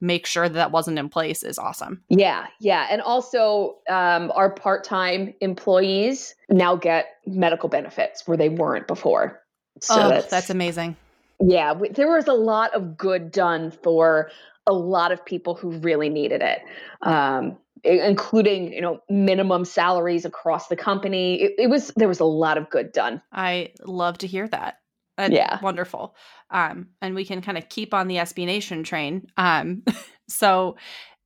make 0.00 0.26
sure 0.26 0.48
that 0.48 0.54
that 0.54 0.72
wasn't 0.72 0.98
in 0.98 1.08
place 1.08 1.42
is 1.42 1.58
awesome 1.58 2.02
yeah 2.10 2.46
yeah 2.60 2.86
and 2.90 3.00
also 3.00 3.76
um, 3.88 4.30
our 4.34 4.50
part-time 4.50 5.32
employees 5.40 6.34
now 6.50 6.76
get 6.76 7.06
medical 7.26 7.68
benefits 7.68 8.26
where 8.26 8.36
they 8.36 8.50
weren't 8.50 8.86
before 8.86 9.40
so 9.80 9.94
oh, 9.94 10.08
that's, 10.10 10.30
that's 10.30 10.50
amazing 10.50 10.96
yeah, 11.40 11.74
there 11.90 12.10
was 12.10 12.28
a 12.28 12.32
lot 12.32 12.74
of 12.74 12.96
good 12.96 13.30
done 13.30 13.70
for 13.70 14.30
a 14.66 14.72
lot 14.72 15.12
of 15.12 15.24
people 15.24 15.54
who 15.54 15.72
really 15.72 16.08
needed 16.08 16.42
it, 16.42 16.60
um, 17.02 17.56
including 17.84 18.72
you 18.72 18.80
know 18.80 19.00
minimum 19.08 19.64
salaries 19.64 20.24
across 20.24 20.68
the 20.68 20.76
company. 20.76 21.42
It, 21.42 21.52
it, 21.58 21.66
was 21.68 21.92
there 21.96 22.08
was 22.08 22.20
a 22.20 22.24
lot 22.24 22.58
of 22.58 22.70
good 22.70 22.92
done. 22.92 23.20
I 23.32 23.72
love 23.84 24.18
to 24.18 24.26
hear 24.26 24.48
that. 24.48 24.78
That's 25.16 25.32
yeah, 25.32 25.58
wonderful. 25.62 26.14
Um, 26.50 26.88
and 27.00 27.14
we 27.14 27.24
can 27.24 27.40
kind 27.40 27.58
of 27.58 27.68
keep 27.68 27.94
on 27.94 28.08
the 28.08 28.16
SB 28.16 28.46
Nation 28.46 28.84
train. 28.84 29.26
Um, 29.36 29.82
so, 30.28 30.76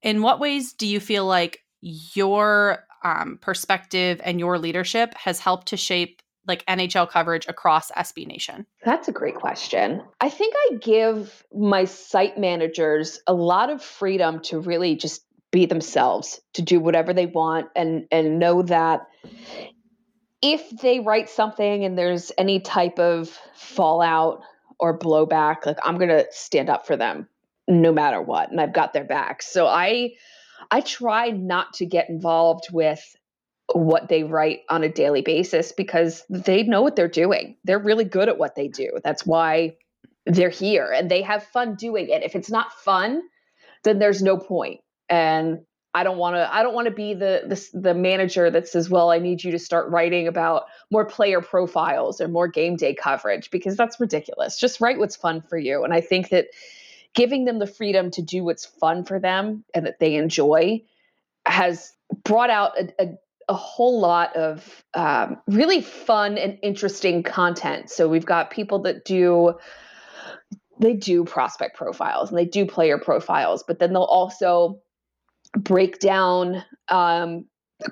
in 0.02 0.22
what 0.22 0.40
ways 0.40 0.72
do 0.72 0.86
you 0.86 1.00
feel 1.00 1.26
like 1.26 1.60
your 1.82 2.84
um, 3.04 3.38
perspective 3.40 4.20
and 4.24 4.38
your 4.38 4.58
leadership 4.58 5.14
has 5.14 5.40
helped 5.40 5.68
to 5.68 5.76
shape 5.76 6.22
like 6.46 6.64
NHL 6.66 7.08
coverage 7.08 7.46
across 7.48 7.90
SB 7.92 8.26
Nation? 8.26 8.66
That's 8.84 9.08
a 9.08 9.12
great 9.12 9.34
question. 9.34 10.02
I 10.20 10.30
think 10.30 10.54
I 10.56 10.76
give 10.76 11.44
my 11.52 11.84
site 11.84 12.38
managers 12.38 13.20
a 13.26 13.34
lot 13.34 13.70
of 13.70 13.82
freedom 13.82 14.40
to 14.44 14.58
really 14.58 14.96
just 14.96 15.24
be 15.50 15.66
themselves, 15.66 16.40
to 16.54 16.62
do 16.62 16.78
whatever 16.80 17.12
they 17.12 17.26
want 17.26 17.68
and 17.74 18.06
and 18.10 18.38
know 18.38 18.62
that 18.62 19.06
if 20.42 20.70
they 20.70 21.00
write 21.00 21.28
something 21.28 21.84
and 21.84 21.96
there's 21.96 22.32
any 22.38 22.60
type 22.60 22.98
of 22.98 23.28
fallout 23.54 24.42
or 24.78 24.98
blowback, 24.98 25.66
like 25.66 25.78
I'm 25.84 25.96
going 25.96 26.08
to 26.08 26.26
stand 26.30 26.70
up 26.70 26.86
for 26.86 26.96
them 26.96 27.28
no 27.68 27.92
matter 27.92 28.20
what 28.20 28.50
and 28.50 28.60
I've 28.60 28.72
got 28.72 28.92
their 28.92 29.04
back. 29.04 29.42
So 29.42 29.66
I 29.66 30.14
I 30.70 30.80
try 30.80 31.30
not 31.30 31.74
to 31.74 31.86
get 31.86 32.08
involved 32.08 32.68
with 32.72 33.02
what 33.72 34.08
they 34.08 34.24
write 34.24 34.60
on 34.68 34.82
a 34.82 34.88
daily 34.88 35.22
basis 35.22 35.72
because 35.72 36.24
they 36.28 36.64
know 36.64 36.82
what 36.82 36.96
they're 36.96 37.08
doing. 37.08 37.56
They're 37.64 37.78
really 37.78 38.04
good 38.04 38.28
at 38.28 38.38
what 38.38 38.56
they 38.56 38.68
do. 38.68 38.98
That's 39.02 39.24
why 39.24 39.76
they're 40.26 40.50
here 40.50 40.92
and 40.92 41.10
they 41.10 41.22
have 41.22 41.44
fun 41.44 41.76
doing 41.76 42.08
it. 42.08 42.22
If 42.22 42.34
it's 42.34 42.50
not 42.50 42.72
fun, 42.72 43.22
then 43.84 43.98
there's 43.98 44.22
no 44.22 44.36
point. 44.36 44.80
And 45.08 45.60
I 45.92 46.04
don't 46.04 46.18
want 46.18 46.36
to 46.36 46.54
I 46.54 46.62
don't 46.62 46.74
want 46.74 46.86
to 46.86 46.92
be 46.94 47.14
the, 47.14 47.42
the 47.46 47.80
the 47.80 47.94
manager 47.94 48.50
that 48.50 48.68
says, 48.68 48.88
"Well, 48.88 49.10
I 49.10 49.18
need 49.18 49.42
you 49.42 49.50
to 49.50 49.58
start 49.58 49.90
writing 49.90 50.28
about 50.28 50.64
more 50.90 51.04
player 51.04 51.40
profiles 51.40 52.20
or 52.20 52.28
more 52.28 52.46
game 52.46 52.76
day 52.76 52.94
coverage" 52.94 53.50
because 53.50 53.76
that's 53.76 53.98
ridiculous. 53.98 54.58
Just 54.58 54.80
write 54.80 54.98
what's 54.98 55.16
fun 55.16 55.42
for 55.42 55.58
you. 55.58 55.82
And 55.82 55.92
I 55.92 56.00
think 56.00 56.28
that 56.28 56.46
giving 57.14 57.44
them 57.44 57.58
the 57.58 57.66
freedom 57.66 58.10
to 58.12 58.22
do 58.22 58.44
what's 58.44 58.64
fun 58.64 59.04
for 59.04 59.18
them 59.18 59.64
and 59.74 59.84
that 59.84 59.98
they 59.98 60.14
enjoy 60.14 60.82
has 61.44 61.92
brought 62.22 62.50
out 62.50 62.78
a, 62.78 63.02
a 63.02 63.18
a 63.48 63.54
whole 63.54 63.98
lot 63.98 64.36
of 64.36 64.84
um, 64.94 65.36
really 65.48 65.80
fun 65.80 66.38
and 66.38 66.56
interesting 66.62 67.24
content. 67.24 67.90
So 67.90 68.08
we've 68.08 68.24
got 68.24 68.52
people 68.52 68.78
that 68.82 69.04
do 69.04 69.54
they 70.78 70.94
do 70.94 71.24
prospect 71.24 71.76
profiles 71.76 72.30
and 72.30 72.38
they 72.38 72.44
do 72.44 72.64
player 72.64 72.96
profiles, 72.96 73.64
but 73.64 73.80
then 73.80 73.92
they'll 73.92 74.02
also 74.02 74.80
break 75.56 75.98
down 75.98 76.64
um, 76.88 77.44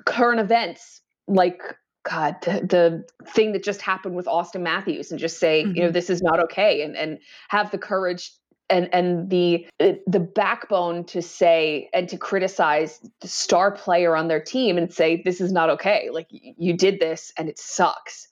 current 0.05 0.39
events 0.39 1.01
like 1.27 1.61
God, 2.03 2.35
the, 2.41 3.05
the, 3.23 3.29
thing 3.29 3.51
that 3.51 3.63
just 3.63 3.81
happened 3.81 4.15
with 4.15 4.25
Auston 4.25 4.61
Matthews 4.61 5.11
and 5.11 5.19
just 5.19 5.37
say, 5.37 5.63
mm-hmm. 5.63 5.75
you 5.75 5.81
know, 5.81 5.87
mm-hmm. 5.87 5.93
this 5.93 6.09
is 6.09 6.21
not 6.21 6.39
okay 6.39 6.81
and, 6.81 6.95
and 6.95 7.19
have 7.49 7.69
the 7.71 7.77
courage 7.77 8.31
and 8.69 8.87
and 8.93 9.29
the 9.29 9.65
the 9.79 10.19
backbone 10.19 11.03
to 11.05 11.21
say 11.21 11.89
and 11.93 12.07
to 12.09 12.17
criticize 12.17 12.99
the 13.21 13.27
star 13.27 13.71
player 13.71 14.15
on 14.15 14.27
their 14.27 14.39
team 14.39 14.77
and 14.77 14.93
say 14.93 15.21
this 15.23 15.41
is 15.41 15.51
not 15.51 15.69
okay 15.69 16.09
like 16.11 16.27
you 16.29 16.73
did 16.73 16.99
this 16.99 17.33
and 17.37 17.49
it 17.49 17.57
sucks 17.57 18.27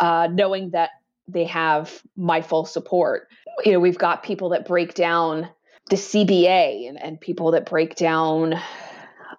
uh, 0.00 0.28
knowing 0.32 0.70
that 0.70 0.90
they 1.28 1.44
have 1.44 2.02
my 2.16 2.40
full 2.40 2.64
support 2.64 3.28
you 3.64 3.72
know 3.72 3.80
we've 3.80 3.98
got 3.98 4.22
people 4.22 4.48
that 4.48 4.66
break 4.66 4.94
down 4.94 5.48
the 5.90 5.96
cba 5.96 6.88
and, 6.88 7.00
and 7.02 7.20
people 7.20 7.50
that 7.50 7.66
break 7.66 7.94
down 7.96 8.54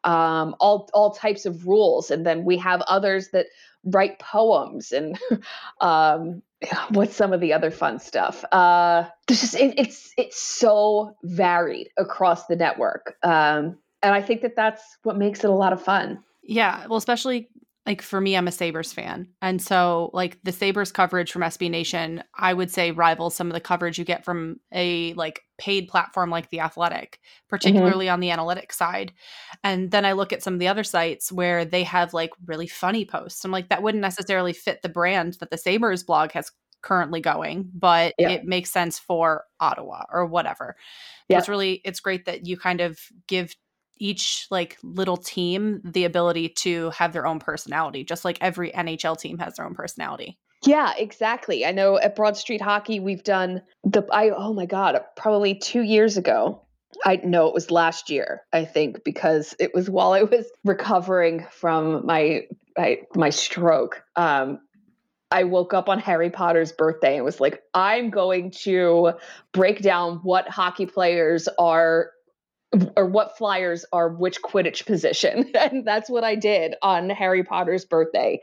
um, 0.03 0.55
all 0.59 0.89
all 0.93 1.11
types 1.11 1.45
of 1.45 1.65
rules 1.67 2.11
and 2.11 2.25
then 2.25 2.45
we 2.45 2.57
have 2.57 2.81
others 2.81 3.29
that 3.29 3.47
write 3.85 4.19
poems 4.19 4.91
and 4.91 5.19
um, 5.81 6.41
what's 6.89 7.15
some 7.15 7.33
of 7.33 7.39
the 7.39 7.53
other 7.53 7.71
fun 7.71 7.99
stuff? 7.99 8.43
Uh, 8.51 9.05
just 9.27 9.55
it, 9.55 9.77
it's 9.77 10.13
it's 10.17 10.41
so 10.41 11.15
varied 11.23 11.89
across 11.97 12.47
the 12.47 12.55
network, 12.55 13.17
um, 13.23 13.77
and 14.01 14.13
I 14.13 14.21
think 14.21 14.41
that 14.41 14.55
that's 14.55 14.97
what 15.03 15.17
makes 15.17 15.43
it 15.43 15.49
a 15.49 15.53
lot 15.53 15.73
of 15.73 15.81
fun. 15.81 16.23
Yeah, 16.43 16.85
well, 16.87 16.97
especially 16.97 17.49
like 17.85 18.01
for 18.01 18.19
me, 18.19 18.35
I'm 18.35 18.47
a 18.47 18.51
Sabres 18.51 18.91
fan. 18.93 19.27
And 19.41 19.61
so 19.61 20.09
like 20.11 20.39
the 20.43 20.51
Sabres 20.51 20.91
coverage 20.91 21.31
from 21.31 21.43
SB 21.43 21.69
Nation, 21.69 22.23
I 22.33 22.53
would 22.53 22.71
say 22.71 22.91
rivals 22.91 23.35
some 23.35 23.47
of 23.47 23.53
the 23.53 23.59
coverage 23.59 23.99
you 23.99 24.05
get 24.05 24.25
from 24.25 24.59
a 24.73 25.13
like 25.13 25.41
paid 25.59 25.87
platform 25.87 26.31
like 26.31 26.49
The 26.49 26.61
Athletic, 26.61 27.13
mm-hmm. 27.13 27.49
particularly 27.49 28.07
mm-hmm. 28.07 28.13
on 28.13 28.19
the 28.21 28.29
analytics 28.29 28.73
side. 28.73 29.13
And 29.63 29.91
then 29.91 30.03
I 30.03 30.13
look 30.13 30.33
at 30.33 30.41
some 30.41 30.55
of 30.55 30.59
the 30.59 30.67
other 30.67 30.83
sites 30.83 31.31
where 31.31 31.63
they 31.63 31.83
have 31.83 32.13
like 32.13 32.31
really 32.45 32.67
funny 32.67 33.05
posts. 33.05 33.45
I'm 33.45 33.51
like, 33.51 33.69
that 33.69 33.83
wouldn't 33.83 34.01
necessarily 34.01 34.53
fit 34.53 34.81
the 34.81 34.89
brand 34.89 35.37
that 35.39 35.51
the 35.51 35.57
Sabres 35.57 36.03
blog 36.03 36.31
has 36.31 36.51
currently 36.81 37.19
going, 37.19 37.69
but 37.73 38.13
yeah. 38.17 38.29
it 38.29 38.45
makes 38.45 38.71
sense 38.71 38.97
for 38.97 39.43
Ottawa 39.59 40.03
or 40.11 40.25
whatever. 40.25 40.75
Yeah. 41.27 41.39
it's 41.39 41.49
really 41.49 41.81
it's 41.83 41.99
great 41.99 42.25
that 42.25 42.45
you 42.45 42.57
kind 42.57 42.79
of 42.79 42.99
give 43.27 43.55
each 43.97 44.47
like 44.51 44.77
little 44.83 45.17
team 45.17 45.81
the 45.83 46.05
ability 46.05 46.49
to 46.49 46.89
have 46.91 47.13
their 47.13 47.25
own 47.25 47.39
personality, 47.39 48.03
just 48.03 48.25
like 48.25 48.37
every 48.41 48.71
NHL 48.71 49.17
team 49.17 49.37
has 49.39 49.55
their 49.55 49.65
own 49.65 49.73
personality. 49.73 50.37
Yeah, 50.65 50.93
exactly. 50.97 51.65
I 51.65 51.71
know 51.71 51.97
at 51.97 52.15
Broad 52.15 52.37
Street 52.37 52.61
Hockey 52.61 52.99
we've 52.99 53.23
done 53.23 53.61
the 53.83 54.03
I 54.11 54.31
oh 54.31 54.53
my 54.53 54.65
god, 54.65 54.99
probably 55.15 55.55
2 55.55 55.81
years 55.81 56.17
ago. 56.17 56.61
I 57.05 57.17
know 57.17 57.47
it 57.47 57.53
was 57.53 57.71
last 57.71 58.09
year, 58.09 58.43
I 58.53 58.63
think, 58.63 59.03
because 59.03 59.53
it 59.59 59.73
was 59.73 59.89
while 59.89 60.13
I 60.13 60.23
was 60.23 60.45
recovering 60.63 61.45
from 61.51 62.05
my 62.05 62.47
my, 62.77 63.01
my 63.15 63.29
stroke. 63.29 64.03
Um, 64.15 64.59
I 65.31 65.43
woke 65.43 65.73
up 65.73 65.89
on 65.89 65.99
Harry 65.99 66.29
Potter's 66.29 66.71
birthday 66.71 67.15
and 67.15 67.25
was 67.25 67.39
like, 67.39 67.61
I'm 67.73 68.09
going 68.09 68.51
to 68.63 69.13
break 69.53 69.81
down 69.81 70.19
what 70.23 70.47
hockey 70.47 70.85
players 70.85 71.47
are 71.59 72.11
or 72.95 73.05
what 73.05 73.37
flyers 73.37 73.85
are 73.93 74.09
which 74.09 74.41
Quidditch 74.41 74.85
position. 74.85 75.51
and 75.59 75.85
that's 75.85 76.09
what 76.09 76.23
I 76.23 76.35
did 76.35 76.75
on 76.81 77.09
Harry 77.09 77.43
Potter's 77.43 77.85
birthday. 77.85 78.41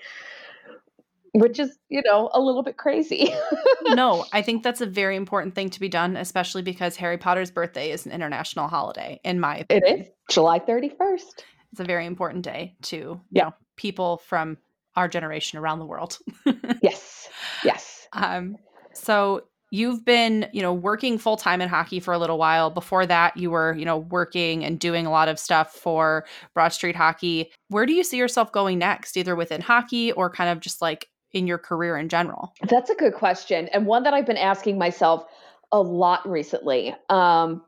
Which 1.35 1.59
is, 1.59 1.79
you 1.88 2.02
know, 2.05 2.29
a 2.35 2.41
little 2.41 2.62
bit 2.62 2.76
crazy. 2.76 3.33
no, 3.87 4.26
I 4.35 4.43
think 4.43 4.62
that's 4.62 4.83
a 4.83 4.87
very 4.87 5.17
important 5.17 5.55
thing 5.55 5.71
to 5.71 5.81
be 5.81 5.88
done, 5.88 6.14
especially 6.19 6.61
because 6.61 6.95
Harry 6.97 7.17
Potter's 7.17 7.50
birthday 7.50 7.91
is 7.91 8.05
an 8.05 8.12
international 8.12 8.69
holiday, 8.69 9.19
in 9.25 9.41
my 9.41 9.57
opinion. 9.57 10.00
It 10.00 10.00
is 10.02 10.07
July 10.31 10.59
31st. 10.59 11.43
It's 11.73 11.81
a 11.81 11.85
very 11.85 12.05
important 12.05 12.45
day 12.45 12.76
to 12.83 13.19
yeah. 13.31 13.45
know, 13.45 13.55
people 13.76 14.19
from 14.19 14.59
our 14.95 15.09
generation 15.09 15.59
around 15.59 15.79
the 15.79 15.87
world. 15.87 16.19
yes. 16.83 17.31
Yes. 17.64 18.07
Um, 18.12 18.57
so 18.93 19.45
you've 19.73 20.05
been 20.05 20.47
you 20.52 20.62
know 20.62 20.73
working 20.73 21.19
full 21.19 21.37
time 21.37 21.61
in 21.61 21.69
hockey 21.69 21.99
for 21.99 22.14
a 22.14 22.19
little 22.19 22.38
while. 22.38 22.71
Before 22.71 23.05
that 23.07 23.37
you 23.37 23.50
were 23.50 23.75
you 23.76 23.85
know 23.85 23.99
working 23.99 24.64
and 24.64 24.79
doing 24.79 25.05
a 25.07 25.11
lot 25.11 25.29
of 25.29 25.41
stuff 25.41 25.73
for 25.73 26.25
broad 26.55 26.69
street 26.69 26.95
hockey. 26.95 27.50
Where 27.69 27.87
do 27.87 27.93
you 27.93 28.05
see 28.05 28.19
yourself 28.19 28.52
going 28.52 28.79
next 28.79 29.17
either 29.17 29.35
within 29.35 29.61
hockey 29.61 30.12
or 30.12 30.31
kind 30.31 30.50
of 30.50 30.61
just 30.61 30.81
like 30.81 31.09
in 31.33 31.49
your 31.49 31.59
career 31.59 31.97
in 31.97 32.09
general? 32.09 32.52
That's 32.69 32.91
a 32.91 32.95
good 32.95 33.14
question 33.14 33.69
and 33.73 33.87
one 33.87 34.05
that 34.05 34.14
i've 34.14 34.26
been 34.26 34.37
asking 34.37 34.79
myself 34.79 35.25
a 35.73 35.81
lot 35.81 36.29
recently. 36.29 36.95
Um, 37.09 37.62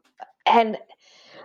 and 0.46 0.76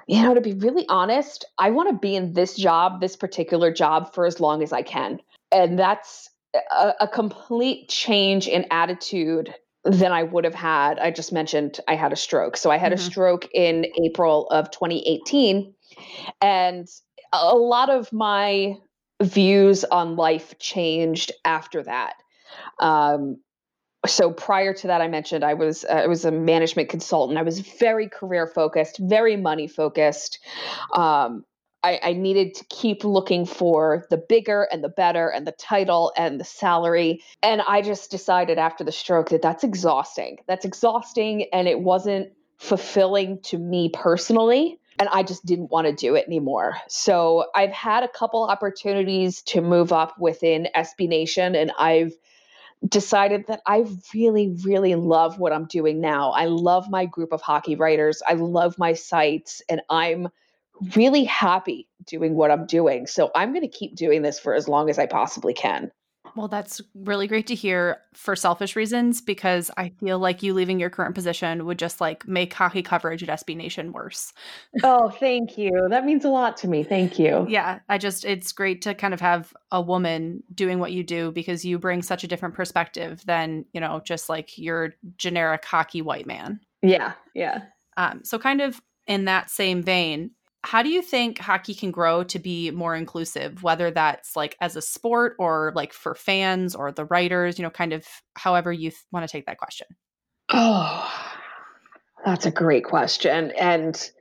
you 0.08 0.22
know 0.22 0.34
to 0.34 0.42
be 0.42 0.54
really 0.54 0.86
honest 0.90 1.46
i 1.58 1.70
want 1.70 1.88
to 1.88 1.96
be 1.96 2.16
in 2.16 2.34
this 2.34 2.56
job 2.56 3.00
this 3.00 3.16
particular 3.16 3.72
job 3.72 4.14
for 4.14 4.26
as 4.26 4.40
long 4.40 4.62
as 4.62 4.74
i 4.74 4.82
can. 4.82 5.20
And 5.52 5.80
that's 5.80 6.30
a, 6.72 6.94
a 7.02 7.08
complete 7.08 7.90
change 7.90 8.48
in 8.48 8.66
attitude 8.72 9.54
than 9.86 10.12
I 10.12 10.24
would 10.24 10.44
have 10.44 10.56
had. 10.56 11.00
I 11.00 11.12
just 11.12 11.32
mentioned 11.32 11.80
I 11.88 11.96
had 11.96 12.12
a 12.12 12.18
stroke. 12.18 12.58
So 12.58 12.70
I 12.70 12.78
had 12.78 12.92
mm-hmm. 12.92 13.02
a 13.02 13.12
stroke 13.12 13.48
in 13.54 13.86
April 14.04 14.48
of 14.48 14.72
2018. 14.72 15.74
And 16.42 16.88
a 17.32 17.56
lot 17.56 17.90
of 17.90 18.12
my 18.12 18.76
views 19.22 19.84
on 19.86 20.16
life 20.16 20.58
changed 20.60 21.32
after 21.46 21.84
that. 21.84 22.16
Um, 22.80 23.38
so 24.06 24.32
prior 24.32 24.74
to 24.74 24.88
that, 24.88 25.02
I 25.02 25.08
mentioned 25.08 25.44
I 25.44 25.54
was 25.54 25.84
uh, 25.84 25.94
I 25.94 26.08
was 26.08 26.24
a 26.24 26.32
management 26.32 26.90
consultant. 26.90 27.38
I 27.38 27.42
was 27.42 27.60
very 27.60 28.08
career 28.08 28.48
focused, 28.48 28.98
very 29.00 29.36
money 29.36 29.68
focused. 29.68 30.40
Um, 30.94 31.44
I, 31.84 32.00
I, 32.04 32.14
needed 32.14 32.56
to 32.56 32.66
keep 32.66 33.04
looking 33.04 33.46
for 33.46 34.06
the 34.10 34.18
bigger 34.18 34.68
and 34.72 34.84
the 34.84 34.90
better 34.90 35.30
and 35.30 35.48
the 35.48 35.54
title 35.54 36.12
and 36.18 36.40
the 36.40 36.46
salary. 36.46 37.24
And 37.42 37.62
I 37.62 37.82
just 37.82 38.12
decided 38.12 38.58
after 38.58 38.84
the 38.84 38.92
stroke 38.92 39.30
that 39.30 39.42
that's 39.42 39.64
exhausting. 39.64 40.40
That's 40.48 40.66
exhausting, 40.66 41.46
and 41.54 41.68
it 41.68 41.80
wasn't 41.80 42.32
fulfilling 42.58 43.40
to 43.44 43.58
me 43.58 43.90
personally. 43.94 44.80
And 45.00 45.08
I 45.14 45.24
just 45.24 45.46
didn't 45.46 45.72
want 45.72 45.88
to 45.88 45.94
do 45.94 46.16
it 46.16 46.26
anymore. 46.28 46.76
So 46.90 47.46
I've 47.56 47.72
had 47.72 48.04
a 48.04 48.10
couple 48.10 48.44
opportunities 48.44 49.42
to 49.44 49.62
move 49.62 49.94
up 49.94 50.20
within 50.20 50.68
SB 50.76 51.08
Nation, 51.08 51.56
and 51.56 51.72
I've 51.80 52.12
decided 52.86 53.46
that 53.48 53.62
I 53.66 53.86
really, 54.14 54.56
really 54.66 54.96
love 54.96 55.40
what 55.40 55.54
I'm 55.54 55.66
doing 55.66 56.02
now. 56.02 56.32
I 56.32 56.46
love 56.46 56.90
my 56.90 57.06
group 57.06 57.32
of 57.32 57.42
hockey 57.42 57.76
writers. 57.76 58.22
I 58.26 58.34
love 58.34 58.78
my 58.78 58.94
sites, 58.94 59.62
and 59.70 59.82
I'm 59.90 60.28
really 60.96 61.24
happy 61.24 61.88
doing 62.06 62.36
what 62.36 62.52
I'm 62.52 62.66
doing. 62.66 63.08
So 63.08 63.32
I'm 63.36 63.52
going 63.52 63.62
to 63.62 63.68
keep 63.68 63.96
doing 63.96 64.22
this 64.22 64.40
for 64.40 64.54
as 64.54 64.68
long 64.68 64.90
as 64.90 65.00
I 65.00 65.06
possibly 65.06 65.54
can. 65.54 65.92
Well, 66.36 66.48
that's 66.48 66.82
really 66.94 67.28
great 67.28 67.48
to 67.48 67.56
hear 67.56 68.02
for 68.14 68.36
selfish 68.36 68.76
reasons 68.76 69.22
because 69.22 69.72
I 69.78 69.90
feel 70.00 70.20
like 70.20 70.44
you 70.44 70.54
leaving 70.54 70.80
your 70.80 70.90
current 70.90 71.16
position 71.16 71.66
would 71.66 71.80
just 71.80 72.00
like 72.00 72.28
make 72.28 72.54
hockey 72.54 72.82
coverage 72.82 73.24
at 73.24 73.30
SB 73.30 73.56
Nation 73.56 73.92
worse. 73.92 74.34
oh, 74.84 75.10
thank 75.10 75.58
you. 75.58 75.88
That 75.90 76.06
means 76.06 76.26
a 76.26 76.30
lot 76.30 76.58
to 76.58 76.68
me. 76.68 76.84
Thank 76.84 77.20
you. 77.20 77.46
Yeah, 77.50 77.80
I 77.90 77.98
just 77.98 78.26
it's 78.26 78.52
great 78.52 78.82
to 78.84 78.94
kind 78.94 79.14
of 79.14 79.22
have 79.22 79.54
a 79.72 79.82
woman 79.82 80.44
doing 80.54 80.80
what 80.80 80.92
you 80.92 81.04
do 81.04 81.32
because 81.32 81.66
you 81.66 81.80
bring 81.80 82.02
such 82.02 82.24
a 82.24 82.28
different 82.28 82.56
perspective 82.56 83.24
than, 83.26 83.66
you 83.74 83.82
know, 83.82 84.02
just 84.04 84.30
like 84.30 84.58
your 84.58 84.94
generic 85.18 85.66
hockey 85.66 86.02
white 86.02 86.28
man. 86.28 86.60
Yeah, 86.82 87.14
yeah. 87.34 87.64
Um, 87.98 88.22
so 88.24 88.38
kind 88.40 88.62
of 88.62 88.80
in 89.08 89.26
that 89.26 89.50
same 89.50 89.82
vein, 89.82 90.32
how 90.64 90.84
do 90.84 90.90
you 90.90 91.02
think 91.02 91.40
hockey 91.40 91.74
can 91.74 91.92
grow 91.92 92.24
to 92.24 92.40
be 92.40 92.72
more 92.72 92.96
inclusive 92.96 93.64
whether 93.64 93.92
that's 93.92 94.36
like 94.36 94.58
as 94.60 94.76
a 94.76 94.82
sport 94.82 95.36
or 95.40 95.72
like 95.76 95.94
for 95.94 96.16
fans 96.16 96.76
or 96.76 96.92
the 96.92 97.06
writers 97.06 97.58
you 97.58 97.64
know 97.64 97.70
kind 97.70 97.94
of 97.94 98.06
however 98.36 98.72
you 98.72 98.90
th- 98.90 99.02
want 99.12 99.28
to 99.28 99.32
take 99.32 99.46
that 99.46 99.58
question? 99.58 99.88
Oh 100.50 101.36
that's 102.26 102.46
a 102.46 102.52
great 102.52 102.84
question 102.84 103.52
and 103.58 104.12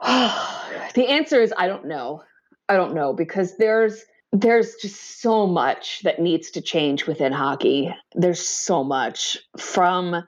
oh, 0.00 0.90
the 0.94 1.08
answer 1.08 1.40
is 1.40 1.52
i 1.56 1.66
don't 1.66 1.86
know. 1.86 2.22
I 2.70 2.76
don't 2.76 2.94
know 2.94 3.12
because 3.12 3.56
there's 3.56 4.04
there's 4.32 4.76
just 4.76 5.20
so 5.20 5.44
much 5.44 6.02
that 6.04 6.20
needs 6.20 6.52
to 6.52 6.60
change 6.60 7.04
within 7.04 7.32
hockey. 7.32 7.92
There's 8.14 8.46
so 8.46 8.84
much 8.84 9.36
from 9.58 10.22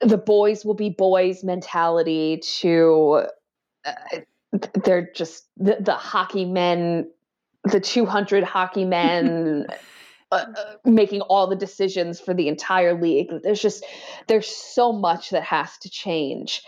the 0.00 0.18
boys 0.18 0.64
will 0.64 0.74
be 0.74 0.90
boys 0.90 1.42
mentality 1.42 2.38
to 2.60 3.22
uh, 3.84 4.18
they're 4.84 5.10
just 5.14 5.44
the, 5.56 5.76
the, 5.80 5.94
hockey 5.94 6.44
men 6.44 7.10
the 7.64 7.80
200 7.80 8.44
hockey 8.44 8.84
men 8.84 9.66
uh, 10.32 10.44
uh, 10.56 10.74
making 10.84 11.20
all 11.22 11.46
the 11.46 11.56
decisions 11.56 12.20
for 12.20 12.34
the 12.34 12.48
entire 12.48 13.00
league. 13.00 13.30
There's 13.42 13.62
just 13.62 13.84
there's 14.26 14.48
so 14.48 14.92
much 14.92 15.30
that 15.30 15.44
has 15.44 15.76
to 15.78 15.90
change. 15.90 16.62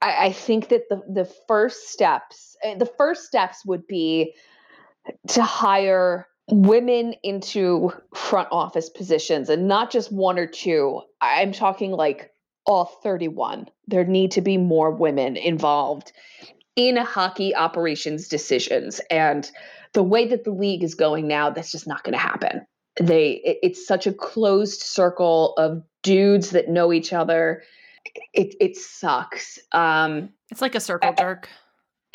I, 0.00 0.26
I 0.26 0.32
think 0.32 0.68
that 0.68 0.88
the 0.88 1.02
the 1.08 1.24
first 1.46 1.88
steps 1.88 2.56
uh, 2.64 2.74
the 2.74 2.86
first 2.86 3.24
steps 3.24 3.64
would 3.64 3.86
be 3.86 4.34
to 5.28 5.42
hire 5.42 6.26
women 6.50 7.14
into 7.22 7.92
front 8.14 8.48
office 8.50 8.88
positions 8.88 9.48
and 9.48 9.68
not 9.68 9.90
just 9.90 10.10
one 10.10 10.38
or 10.38 10.46
two. 10.46 11.02
I'm 11.20 11.52
talking 11.52 11.92
like 11.92 12.32
all 12.68 12.84
31. 13.02 13.66
There 13.88 14.04
need 14.04 14.30
to 14.32 14.42
be 14.42 14.58
more 14.58 14.92
women 14.92 15.36
involved 15.36 16.12
in 16.76 16.96
hockey 16.96 17.56
operations 17.56 18.28
decisions. 18.28 19.00
And 19.10 19.50
the 19.94 20.02
way 20.02 20.28
that 20.28 20.44
the 20.44 20.52
league 20.52 20.84
is 20.84 20.94
going 20.94 21.26
now, 21.26 21.50
that's 21.50 21.72
just 21.72 21.88
not 21.88 22.04
going 22.04 22.12
to 22.12 22.18
happen. 22.18 22.66
They 23.00 23.32
it, 23.44 23.58
it's 23.62 23.86
such 23.86 24.06
a 24.06 24.12
closed 24.12 24.82
circle 24.82 25.54
of 25.56 25.82
dudes 26.02 26.50
that 26.50 26.68
know 26.68 26.92
each 26.92 27.12
other. 27.12 27.62
It 28.34 28.54
it 28.60 28.76
sucks. 28.76 29.58
Um, 29.72 30.30
it's 30.50 30.60
like 30.60 30.74
a 30.74 30.80
circle 30.80 31.14
jerk. 31.14 31.48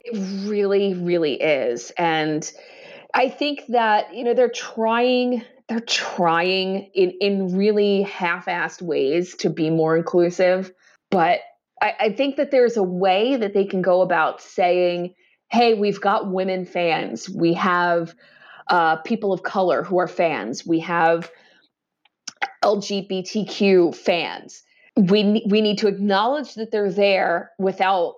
It 0.05 0.17
really, 0.47 0.93
really 0.93 1.41
is. 1.41 1.91
And 1.97 2.49
I 3.13 3.29
think 3.29 3.63
that, 3.69 4.13
you 4.13 4.23
know, 4.23 4.33
they're 4.33 4.49
trying 4.49 5.43
they're 5.69 5.79
trying 5.79 6.89
in 6.93 7.11
in 7.21 7.55
really 7.55 8.03
half-assed 8.03 8.81
ways 8.81 9.35
to 9.35 9.49
be 9.49 9.69
more 9.69 9.97
inclusive 9.97 10.71
but 11.09 11.39
I, 11.81 11.93
I 11.99 12.09
think 12.11 12.37
that 12.37 12.51
there's 12.51 12.77
a 12.77 12.83
way 12.83 13.35
that 13.35 13.53
they 13.53 13.65
can 13.65 13.81
go 13.81 14.01
about 14.01 14.41
saying 14.41 15.15
hey 15.53 15.75
we've 15.75 16.01
got 16.01 16.31
women 16.31 16.65
fans. 16.65 17.29
We 17.29 17.53
have 17.53 18.15
uh, 18.67 18.97
people 18.97 19.31
of 19.31 19.43
color 19.43 19.83
who 19.83 19.99
are 19.99 20.07
fans. 20.07 20.65
We 20.65 20.79
have 20.79 21.31
lgbtq 22.63 23.95
fans. 23.95 24.63
We 24.95 25.43
we 25.47 25.61
need 25.61 25.77
to 25.79 25.87
acknowledge 25.87 26.55
that 26.55 26.71
they're 26.71 26.91
there 26.91 27.51
without 27.59 28.15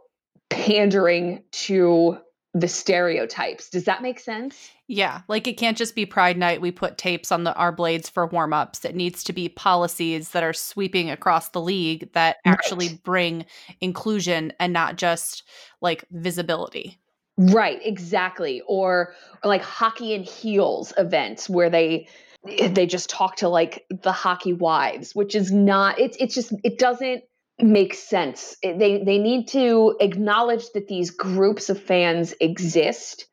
pandering 0.49 1.43
to 1.51 2.17
the 2.55 2.67
stereotypes. 2.69 3.69
Does 3.69 3.83
that 3.83 4.01
make 4.01 4.17
sense? 4.17 4.71
Yeah, 4.87 5.21
like 5.27 5.45
it 5.45 5.57
can't 5.57 5.77
just 5.77 5.93
be 5.93 6.05
Pride 6.05 6.37
Night. 6.37 6.61
We 6.61 6.71
put 6.71 6.97
tapes 6.97 7.31
on 7.31 7.43
the 7.43 7.53
our 7.55 7.73
blades 7.73 8.09
for 8.09 8.25
warm 8.25 8.53
ups. 8.53 8.85
It 8.85 8.95
needs 8.95 9.25
to 9.25 9.33
be 9.33 9.49
policies 9.49 10.29
that 10.29 10.41
are 10.41 10.53
sweeping 10.53 11.11
across 11.11 11.49
the 11.49 11.59
league 11.59 12.11
that 12.13 12.37
actually 12.45 12.87
right. 12.87 13.03
bring 13.03 13.45
inclusion 13.81 14.53
and 14.57 14.71
not 14.71 14.95
just 14.95 15.43
like 15.81 16.05
visibility. 16.11 16.97
Right, 17.37 17.79
exactly. 17.83 18.61
Or, 18.65 19.13
or 19.43 19.49
like 19.49 19.61
hockey 19.61 20.15
and 20.15 20.23
heels 20.23 20.93
events 20.97 21.49
where 21.49 21.69
they 21.69 22.07
they 22.45 22.85
just 22.85 23.09
talk 23.09 23.37
to 23.37 23.49
like 23.49 23.85
the 23.89 24.13
hockey 24.13 24.53
wives, 24.53 25.13
which 25.13 25.35
is 25.35 25.51
not. 25.51 25.99
It's 25.99 26.15
it's 26.21 26.33
just 26.33 26.53
it 26.63 26.79
doesn't 26.79 27.23
makes 27.59 27.99
sense. 27.99 28.55
Eh, 28.63 28.77
they 28.77 29.03
they 29.03 29.17
need 29.17 29.47
to 29.49 29.95
acknowledge 29.99 30.69
that 30.73 30.87
these 30.87 31.11
groups 31.11 31.69
of 31.69 31.81
fans 31.81 32.33
exist 32.39 33.25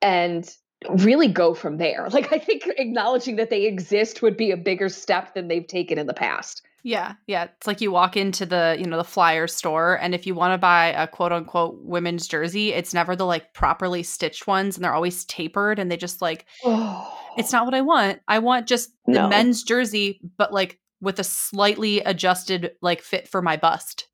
and 0.00 0.48
really 0.88 1.28
go 1.28 1.54
from 1.54 1.78
there. 1.78 2.08
Like 2.12 2.32
I 2.32 2.38
think 2.38 2.68
acknowledging 2.78 3.36
that 3.36 3.50
they 3.50 3.64
exist 3.66 4.22
would 4.22 4.36
be 4.36 4.50
a 4.50 4.56
bigger 4.56 4.88
step 4.88 5.34
than 5.34 5.48
they've 5.48 5.66
taken 5.66 5.98
in 5.98 6.06
the 6.06 6.14
past. 6.14 6.62
Yeah, 6.86 7.14
yeah. 7.26 7.44
It's 7.44 7.66
like 7.66 7.80
you 7.80 7.90
walk 7.90 8.14
into 8.14 8.44
the, 8.44 8.76
you 8.78 8.84
know, 8.84 8.98
the 8.98 9.04
flyer 9.04 9.46
store 9.46 9.98
and 10.02 10.14
if 10.14 10.26
you 10.26 10.34
want 10.34 10.52
to 10.52 10.58
buy 10.58 10.88
a 10.88 11.06
quote 11.06 11.32
unquote 11.32 11.78
women's 11.80 12.28
jersey, 12.28 12.74
it's 12.74 12.92
never 12.92 13.16
the 13.16 13.24
like 13.24 13.54
properly 13.54 14.02
stitched 14.02 14.46
ones 14.46 14.76
and 14.76 14.84
they're 14.84 14.94
always 14.94 15.24
tapered 15.24 15.78
and 15.78 15.90
they 15.90 15.96
just 15.96 16.20
like 16.20 16.44
it's 16.64 17.52
not 17.52 17.64
what 17.64 17.74
I 17.74 17.80
want. 17.80 18.20
I 18.28 18.38
want 18.38 18.66
just 18.66 18.90
the 19.06 19.12
no. 19.12 19.28
men's 19.28 19.62
jersey, 19.62 20.20
but 20.36 20.52
like 20.52 20.78
with 21.04 21.18
a 21.18 21.24
slightly 21.24 22.00
adjusted 22.00 22.72
like 22.80 23.02
fit 23.02 23.28
for 23.28 23.42
my 23.42 23.56
bust. 23.56 24.08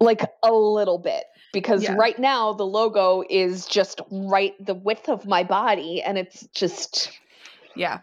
like 0.00 0.22
a 0.42 0.52
little 0.52 0.98
bit 0.98 1.24
because 1.52 1.84
yeah. 1.84 1.94
right 1.94 2.18
now 2.18 2.52
the 2.52 2.66
logo 2.66 3.22
is 3.28 3.66
just 3.66 4.00
right 4.10 4.54
the 4.64 4.74
width 4.74 5.08
of 5.08 5.26
my 5.26 5.42
body 5.42 6.02
and 6.02 6.18
it's 6.18 6.46
just 6.54 7.10
yeah 7.76 8.00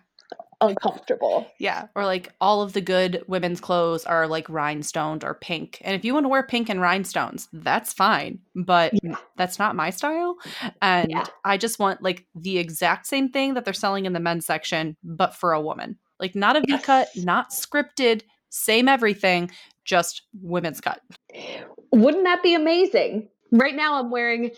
uncomfortable. 0.61 1.47
Yeah, 1.59 1.87
or 1.95 2.05
like 2.05 2.31
all 2.39 2.61
of 2.61 2.73
the 2.73 2.81
good 2.81 3.23
women's 3.27 3.59
clothes 3.59 4.05
are 4.05 4.27
like 4.27 4.47
rhinestoned 4.47 5.23
or 5.23 5.33
pink. 5.33 5.79
And 5.81 5.95
if 5.95 6.05
you 6.05 6.13
want 6.13 6.25
to 6.25 6.29
wear 6.29 6.43
pink 6.43 6.69
and 6.69 6.79
rhinestones, 6.79 7.49
that's 7.51 7.91
fine, 7.91 8.39
but 8.55 8.93
yeah. 9.03 9.15
that's 9.35 9.59
not 9.59 9.75
my 9.75 9.89
style. 9.89 10.37
And 10.81 11.11
yeah. 11.11 11.25
I 11.43 11.57
just 11.57 11.79
want 11.79 12.01
like 12.01 12.25
the 12.35 12.59
exact 12.59 13.07
same 13.07 13.29
thing 13.29 13.55
that 13.55 13.65
they're 13.65 13.73
selling 13.73 14.05
in 14.05 14.13
the 14.13 14.19
men's 14.19 14.45
section 14.45 14.95
but 15.03 15.35
for 15.35 15.51
a 15.51 15.61
woman. 15.61 15.97
Like 16.21 16.35
not 16.35 16.55
a 16.55 16.61
V 16.61 16.67
yes. 16.69 16.85
cut, 16.85 17.09
not 17.17 17.49
scripted, 17.49 18.21
same 18.49 18.87
everything, 18.87 19.51
just 19.83 20.21
women's 20.41 20.79
cut. 20.79 21.01
Wouldn't 21.91 22.23
that 22.23 22.43
be 22.43 22.53
amazing? 22.53 23.27
Right 23.51 23.75
now 23.75 23.95
I'm 23.99 24.11
wearing 24.11 24.51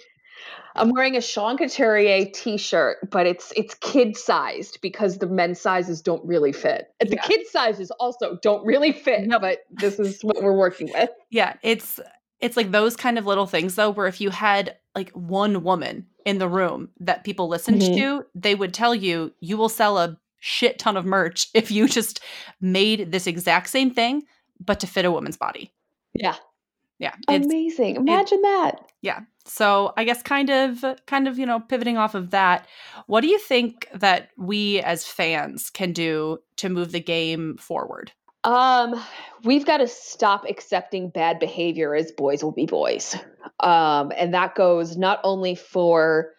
I'm 0.75 0.89
wearing 0.89 1.15
a 1.15 1.21
Sean 1.21 1.57
Couturier 1.57 2.25
t-shirt, 2.33 3.09
but 3.09 3.27
it's 3.27 3.53
it's 3.55 3.75
kid 3.75 4.17
sized 4.17 4.79
because 4.81 5.19
the 5.19 5.27
men's 5.27 5.61
sizes 5.61 6.01
don't 6.01 6.25
really 6.25 6.51
fit. 6.51 6.87
The 6.99 7.17
kid 7.17 7.45
sizes 7.47 7.91
also 7.91 8.37
don't 8.41 8.65
really 8.65 8.91
fit, 8.91 9.27
no. 9.27 9.39
but 9.39 9.59
this 9.69 9.99
is 9.99 10.21
what 10.21 10.41
we're 10.41 10.57
working 10.57 10.91
with. 10.91 11.09
Yeah, 11.29 11.55
it's 11.63 11.99
it's 12.41 12.55
like 12.55 12.69
those 12.69 12.95
kind 12.95 13.17
of 13.17 13.25
little 13.25 13.47
things 13.47 13.73
though 13.73 13.89
where 13.89 14.05
if 14.05 14.21
you 14.21 14.29
had 14.29 14.77
like 14.93 15.09
one 15.11 15.63
woman 15.63 16.05
in 16.27 16.37
the 16.37 16.47
room 16.47 16.89
that 16.99 17.23
people 17.23 17.47
listened 17.47 17.81
mm-hmm. 17.81 17.95
to, 17.95 18.25
they 18.35 18.53
would 18.53 18.71
tell 18.71 18.93
you 18.93 19.33
you 19.39 19.57
will 19.57 19.69
sell 19.69 19.97
a 19.97 20.15
shit 20.45 20.77
ton 20.77 20.97
of 20.97 21.05
merch 21.05 21.47
if 21.53 21.71
you 21.71 21.87
just 21.87 22.19
made 22.59 23.11
this 23.11 23.27
exact 23.27 23.69
same 23.69 23.89
thing, 23.89 24.23
but 24.59 24.79
to 24.81 24.87
fit 24.87 25.05
a 25.05 25.11
woman's 25.11 25.37
body. 25.37 25.73
Yeah. 26.13 26.35
Yeah. 26.99 27.15
Amazing. 27.27 27.95
Imagine 27.95 28.39
it, 28.39 28.43
that. 28.43 28.91
Yeah. 29.01 29.21
So 29.45 29.93
I 29.97 30.03
guess 30.03 30.21
kind 30.21 30.49
of 30.49 30.83
kind 31.05 31.27
of, 31.27 31.39
you 31.39 31.45
know, 31.45 31.59
pivoting 31.59 31.97
off 31.97 32.13
of 32.13 32.29
that, 32.31 32.67
what 33.07 33.21
do 33.21 33.27
you 33.27 33.39
think 33.39 33.87
that 33.93 34.29
we 34.37 34.79
as 34.81 35.05
fans 35.05 35.69
can 35.69 35.91
do 35.91 36.39
to 36.57 36.69
move 36.69 36.91
the 36.91 37.01
game 37.01 37.57
forward? 37.57 38.11
Um, 38.43 39.01
we've 39.43 39.65
got 39.65 39.77
to 39.77 39.87
stop 39.87 40.45
accepting 40.49 41.09
bad 41.09 41.39
behavior 41.39 41.95
as 41.95 42.11
boys 42.11 42.43
will 42.43 42.51
be 42.51 42.65
boys. 42.65 43.15
Um, 43.61 44.11
and 44.17 44.33
that 44.33 44.55
goes 44.55 44.97
not 44.97 45.19
only 45.23 45.55
for 45.55 46.31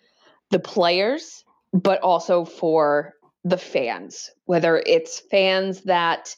the 0.50 0.58
players, 0.58 1.44
but 1.72 2.00
also 2.00 2.44
for 2.44 3.14
the 3.44 3.59
fans, 3.59 4.30
whether 4.46 4.83
it's 4.85 5.20
fans 5.20 5.83
that 5.83 6.35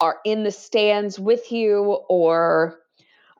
are 0.00 0.18
in 0.24 0.42
the 0.42 0.50
stands 0.50 1.18
with 1.18 1.52
you 1.52 1.84
or 2.08 2.80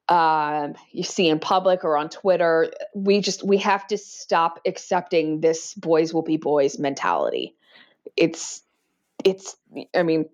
um, 0.09 0.75
you 0.91 1.03
see 1.03 1.29
in 1.29 1.39
public 1.39 1.85
or 1.85 1.97
on 1.97 2.09
Twitter. 2.09 2.71
We 2.95 3.21
just 3.21 3.45
we 3.45 3.59
have 3.59 3.87
to 3.89 3.99
stop 3.99 4.61
accepting 4.67 5.41
this 5.41 5.75
boys 5.75 6.13
will 6.15 6.23
be 6.23 6.37
boys 6.37 6.79
mentality. 6.79 7.57
It's 8.17 8.63
it's 9.25 9.57
I 9.95 10.03
mean 10.03 10.29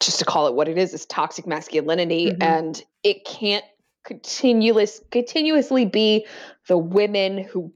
just 0.00 0.18
to 0.20 0.24
call 0.24 0.46
it 0.46 0.54
what 0.54 0.68
it 0.68 0.78
is 0.78 0.94
is 0.94 1.06
toxic 1.06 1.46
masculinity 1.46 2.30
mm-hmm. 2.30 2.42
and 2.42 2.82
it 3.02 3.24
can't 3.24 3.64
continuous 4.04 5.00
continuously 5.10 5.84
be 5.84 6.26
the 6.66 6.78
women 6.78 7.38
who 7.38 7.72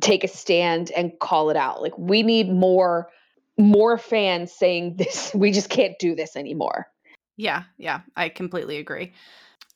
take 0.00 0.24
a 0.24 0.28
stand 0.28 0.90
and 0.90 1.18
call 1.18 1.50
it 1.50 1.56
out. 1.56 1.82
Like 1.82 1.96
we 1.98 2.22
need 2.22 2.50
more 2.50 3.08
more 3.60 3.98
fans 3.98 4.52
saying 4.52 4.96
this 4.98 5.32
we 5.34 5.52
just 5.52 5.70
can't 5.70 5.98
do 5.98 6.14
this 6.14 6.36
anymore. 6.36 6.86
Yeah, 7.36 7.64
yeah, 7.78 8.00
I 8.16 8.28
completely 8.28 8.78
agree. 8.78 9.12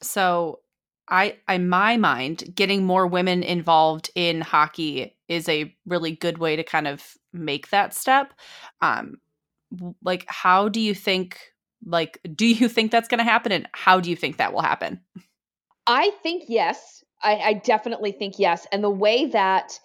So 0.02 0.60
I 1.08 1.36
in 1.48 1.68
my 1.68 1.96
mind, 1.96 2.54
getting 2.54 2.84
more 2.84 3.06
women 3.06 3.42
involved 3.42 4.10
in 4.14 4.40
hockey 4.40 5.16
is 5.28 5.48
a 5.48 5.74
really 5.86 6.12
good 6.12 6.38
way 6.38 6.56
to 6.56 6.64
kind 6.64 6.86
of 6.86 7.14
make 7.32 7.70
that 7.70 7.94
step. 7.94 8.34
Um 8.80 9.18
like 10.02 10.24
how 10.28 10.68
do 10.68 10.80
you 10.80 10.94
think 10.94 11.38
like 11.84 12.18
do 12.34 12.46
you 12.46 12.68
think 12.68 12.90
that's 12.90 13.08
going 13.08 13.18
to 13.18 13.24
happen 13.24 13.52
and 13.52 13.68
how 13.72 14.00
do 14.00 14.10
you 14.10 14.16
think 14.16 14.36
that 14.36 14.52
will 14.52 14.62
happen? 14.62 15.00
I 15.86 16.10
think 16.22 16.44
yes. 16.48 17.04
I, 17.22 17.36
I 17.36 17.52
definitely 17.54 18.12
think 18.12 18.38
yes. 18.38 18.66
And 18.72 18.82
the 18.82 18.90
way 18.90 19.26
that 19.26 19.78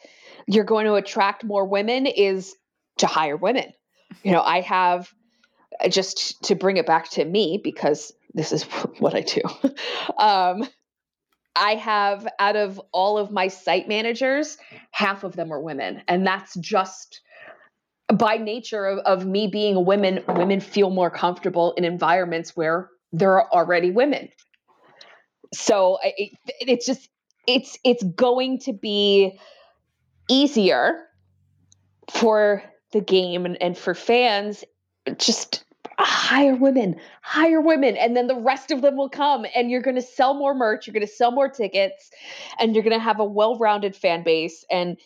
you're 0.48 0.64
going 0.64 0.86
to 0.86 0.96
attract 0.96 1.44
more 1.44 1.66
women 1.66 2.06
is 2.06 2.56
to 2.98 3.08
hire 3.08 3.38
women. 3.38 3.72
You 4.24 4.32
know, 4.32 4.42
I 4.42 4.62
have 4.62 5.14
just 5.90 6.44
to 6.44 6.56
bring 6.56 6.78
it 6.78 6.86
back 6.86 7.10
to 7.12 7.24
me 7.24 7.60
because 7.64 8.12
this 8.34 8.52
is 8.52 8.64
what 9.00 9.16
I 9.16 9.22
do. 9.22 9.42
Um, 10.18 10.68
I 11.56 11.76
have 11.76 12.28
out 12.40 12.56
of 12.56 12.80
all 12.92 13.18
of 13.18 13.32
my 13.32 13.48
site 13.48 13.88
managers, 13.88 14.58
half 14.92 15.24
of 15.24 15.36
them 15.36 15.52
are 15.52 15.60
women. 15.60 16.02
And 16.08 16.26
that's 16.26 16.56
just 16.56 17.22
by 18.14 18.38
nature 18.38 18.86
of, 18.86 19.00
of 19.00 19.26
me 19.26 19.48
being 19.48 19.76
a 19.76 19.82
woman, 19.82 20.24
women 20.28 20.60
feel 20.60 20.90
more 20.90 21.10
comfortable 21.10 21.74
in 21.74 21.84
environments 21.84 22.56
where 22.56 22.90
there 23.12 23.32
are 23.34 23.50
already 23.52 23.92
women. 23.92 24.30
So 25.54 26.00
it, 26.04 26.32
it's 26.62 26.86
just, 26.86 27.10
it's, 27.48 27.78
it's 27.84 28.04
going 28.04 28.60
to 28.60 28.74
be 28.74 29.40
easier 30.30 31.06
for 32.10 32.64
the 32.92 33.02
game 33.02 33.46
and, 33.46 33.62
and 33.62 33.78
for 33.78 33.94
fans 33.94 34.64
just 35.18 35.64
hire 35.98 36.56
women, 36.56 36.96
hire 37.22 37.62
women, 37.62 37.98
and 37.98 38.16
then 38.16 38.28
the 38.28 38.36
rest 38.36 38.72
of 38.72 38.82
them 38.82 38.96
will 38.96 39.10
come, 39.10 39.46
and 39.56 39.70
you're 39.70 39.82
going 39.82 39.96
to 39.96 40.02
sell 40.02 40.34
more 40.34 40.54
merch, 40.54 40.88
you're 40.88 40.94
going 40.94 41.06
to 41.06 41.12
sell 41.12 41.32
more 41.32 41.50
tickets, 41.50 42.12
and 42.60 42.74
you're 42.74 42.84
going 42.84 42.98
to 42.98 43.04
have 43.04 43.20
a 43.20 43.26
well-rounded 43.26 43.96
fan 43.96 44.24
base, 44.24 44.64
and 44.72 44.98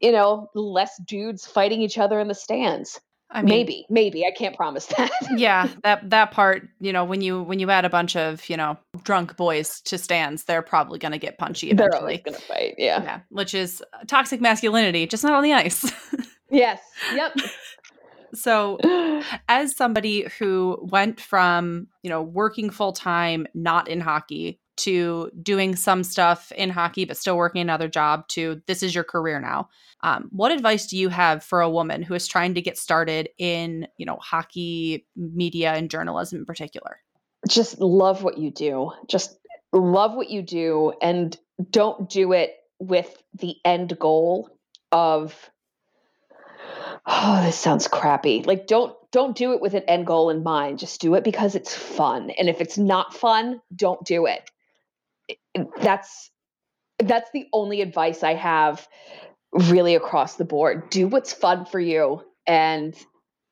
you 0.00 0.12
know, 0.12 0.50
less 0.54 1.00
dudes 1.04 1.46
fighting 1.46 1.80
each 1.80 1.98
other 1.98 2.20
in 2.20 2.28
the 2.28 2.34
stands. 2.34 3.00
I 3.30 3.42
mean, 3.42 3.48
maybe, 3.48 3.86
maybe 3.90 4.24
I 4.24 4.30
can't 4.30 4.54
promise 4.54 4.86
that. 4.86 5.10
yeah, 5.36 5.68
that 5.82 6.08
that 6.10 6.30
part, 6.30 6.68
you 6.78 6.92
know, 6.92 7.04
when 7.04 7.20
you 7.20 7.42
when 7.42 7.58
you 7.58 7.68
add 7.70 7.84
a 7.84 7.90
bunch 7.90 8.14
of 8.14 8.48
you 8.48 8.56
know 8.56 8.78
drunk 9.02 9.36
boys 9.36 9.80
to 9.82 9.98
stands, 9.98 10.44
they're 10.44 10.62
probably 10.62 11.00
going 11.00 11.12
to 11.12 11.18
get 11.18 11.38
punchy 11.38 11.70
eventually. 11.70 11.90
They're 11.90 12.00
always 12.00 12.20
going 12.20 12.34
to 12.34 12.40
fight. 12.40 12.74
Yeah, 12.78 13.02
yeah, 13.02 13.20
which 13.30 13.54
is 13.54 13.82
toxic 14.06 14.40
masculinity, 14.40 15.06
just 15.06 15.24
not 15.24 15.32
on 15.32 15.42
the 15.42 15.52
ice. 15.52 15.90
yes. 16.54 16.80
Yep. 17.14 17.36
So, 18.34 18.78
as 19.48 19.76
somebody 19.76 20.26
who 20.40 20.78
went 20.90 21.20
from, 21.20 21.86
you 22.02 22.10
know, 22.10 22.20
working 22.20 22.68
full 22.68 22.92
time, 22.92 23.46
not 23.54 23.86
in 23.86 24.00
hockey, 24.00 24.58
to 24.76 25.30
doing 25.42 25.76
some 25.76 26.02
stuff 26.02 26.50
in 26.52 26.70
hockey, 26.70 27.04
but 27.04 27.16
still 27.16 27.36
working 27.36 27.60
another 27.60 27.88
job, 27.88 28.26
to 28.28 28.60
this 28.66 28.82
is 28.82 28.94
your 28.94 29.04
career 29.04 29.40
now. 29.40 29.68
Um, 30.02 30.28
what 30.32 30.52
advice 30.52 30.86
do 30.86 30.98
you 30.98 31.08
have 31.10 31.44
for 31.44 31.60
a 31.60 31.70
woman 31.70 32.02
who 32.02 32.14
is 32.14 32.26
trying 32.26 32.54
to 32.54 32.62
get 32.62 32.76
started 32.76 33.28
in, 33.38 33.86
you 33.96 34.06
know, 34.06 34.16
hockey 34.20 35.06
media 35.16 35.72
and 35.72 35.88
journalism 35.88 36.40
in 36.40 36.44
particular? 36.44 36.98
Just 37.48 37.78
love 37.78 38.22
what 38.22 38.38
you 38.38 38.50
do. 38.50 38.90
Just 39.06 39.38
love 39.72 40.14
what 40.14 40.30
you 40.30 40.42
do 40.42 40.92
and 41.00 41.36
don't 41.70 42.08
do 42.10 42.32
it 42.32 42.54
with 42.80 43.22
the 43.34 43.56
end 43.64 43.98
goal 43.98 44.50
of 44.90 45.50
oh 47.06 47.42
this 47.44 47.58
sounds 47.58 47.88
crappy. 47.88 48.42
Like 48.42 48.66
don't 48.66 48.94
don't 49.10 49.36
do 49.36 49.52
it 49.52 49.60
with 49.60 49.74
an 49.74 49.84
end 49.84 50.06
goal 50.06 50.30
in 50.30 50.42
mind. 50.42 50.78
Just 50.78 51.00
do 51.00 51.14
it 51.14 51.24
because 51.24 51.54
it's 51.54 51.74
fun. 51.74 52.30
And 52.30 52.48
if 52.48 52.60
it's 52.60 52.78
not 52.78 53.14
fun 53.14 53.60
don't 53.74 54.04
do 54.04 54.26
it. 54.26 54.50
That's 55.80 56.30
that's 57.00 57.30
the 57.32 57.46
only 57.52 57.80
advice 57.80 58.22
i 58.22 58.34
have 58.34 58.86
really 59.52 59.94
across 59.94 60.36
the 60.36 60.44
board. 60.44 60.90
Do 60.90 61.08
what's 61.08 61.32
fun 61.32 61.64
for 61.64 61.80
you. 61.80 62.22
And 62.46 62.96